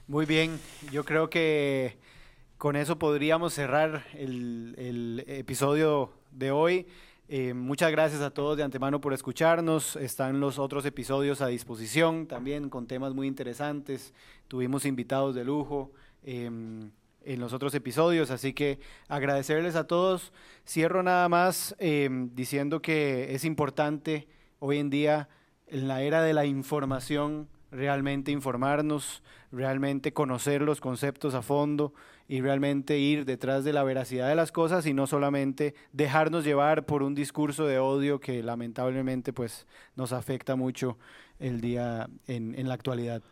Muy 0.06 0.26
bien, 0.26 0.60
yo 0.90 1.04
creo 1.04 1.30
que 1.30 1.96
con 2.58 2.76
eso 2.76 2.98
podríamos 2.98 3.54
cerrar 3.54 4.04
el, 4.14 5.24
episodio 5.26 6.12
de 6.30 6.50
hoy. 6.50 6.86
Eh, 7.28 7.54
muchas 7.54 7.90
gracias 7.90 8.20
a 8.20 8.30
todos 8.30 8.56
de 8.56 8.62
antemano 8.62 9.00
por 9.00 9.14
escucharnos. 9.14 9.96
Están 9.96 10.38
los 10.38 10.58
otros 10.58 10.84
episodios 10.84 11.40
a 11.40 11.46
disposición 11.46 12.26
también 12.26 12.68
con 12.68 12.86
temas 12.86 13.14
muy 13.14 13.26
interesantes. 13.26 14.12
Tuvimos 14.48 14.84
invitados 14.84 15.34
de 15.34 15.44
lujo 15.44 15.92
em, 16.24 16.90
en 17.24 17.40
los 17.40 17.52
otros 17.52 17.74
episodios, 17.74 18.30
así 18.30 18.52
que 18.52 18.78
agradecerles 19.08 19.76
a 19.76 19.86
todos. 19.86 20.32
Cierro 20.66 21.02
nada 21.02 21.28
más 21.28 21.74
em, 21.78 22.34
diciendo 22.34 22.82
que 22.82 23.34
es 23.34 23.44
importante 23.44 24.28
hoy 24.58 24.78
en 24.78 24.90
día, 24.90 25.28
en 25.66 25.88
la 25.88 26.02
era 26.02 26.22
de 26.22 26.34
la 26.34 26.46
información, 26.46 27.48
realmente 27.70 28.30
informarnos, 28.30 29.22
realmente 29.50 30.12
conocer 30.12 30.62
los 30.62 30.80
conceptos 30.80 31.34
a 31.34 31.42
fondo 31.42 31.94
y 32.28 32.40
realmente 32.40 32.98
ir 32.98 33.24
detrás 33.24 33.64
de 33.64 33.72
la 33.72 33.82
veracidad 33.82 34.28
de 34.28 34.34
las 34.34 34.52
cosas 34.52 34.86
y 34.86 34.94
no 34.94 35.06
solamente 35.06 35.74
dejarnos 35.92 36.44
llevar 36.44 36.86
por 36.86 37.02
un 37.02 37.14
discurso 37.14 37.66
de 37.66 37.78
odio 37.78 38.20
que 38.20 38.42
lamentablemente 38.42 39.32
pues 39.32 39.66
nos 39.96 40.12
afecta 40.12 40.56
mucho 40.56 40.98
el 41.38 41.60
día 41.60 42.08
en, 42.26 42.54
en 42.58 42.68
la 42.68 42.74
actualidad. 42.74 43.22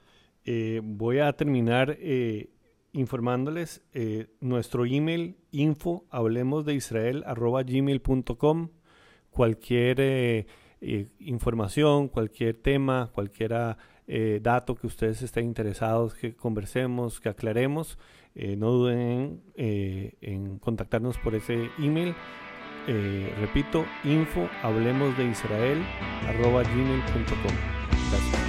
Eh, 0.45 0.81
voy 0.83 1.19
a 1.19 1.33
terminar 1.33 1.97
eh, 2.01 2.49
informándoles 2.93 3.83
eh, 3.93 4.29
nuestro 4.41 4.87
email 4.87 5.37
info 5.53 6.05
hablemos 6.11 6.65
de 6.65 6.75
Israel 6.75 7.23
arroba 7.27 7.63
gmail.com 7.63 8.71
cualquier 9.31 10.47
información, 11.21 12.09
cualquier 12.09 12.55
tema, 12.55 13.11
cualquier 13.13 13.77
dato 14.41 14.75
que 14.75 14.87
ustedes 14.87 15.23
estén 15.23 15.45
interesados 15.45 16.15
que 16.15 16.35
conversemos, 16.35 17.21
que 17.21 17.29
aclaremos, 17.29 17.97
eh, 18.35 18.57
no 18.57 18.71
duden 18.71 19.43
eh, 19.57 20.15
en, 20.21 20.59
contactarnos 20.59 21.19
por 21.19 21.35
ese 21.35 21.71
email. 21.79 22.15
Eh, 22.87 23.33
repito, 23.41 23.85
info 24.05 24.49
hablemos 24.63 25.17
de 25.19 25.25
Israel 25.27 25.83
arroba 26.27 26.63
gmail.com. 26.63 27.55
Gracias. 28.11 28.40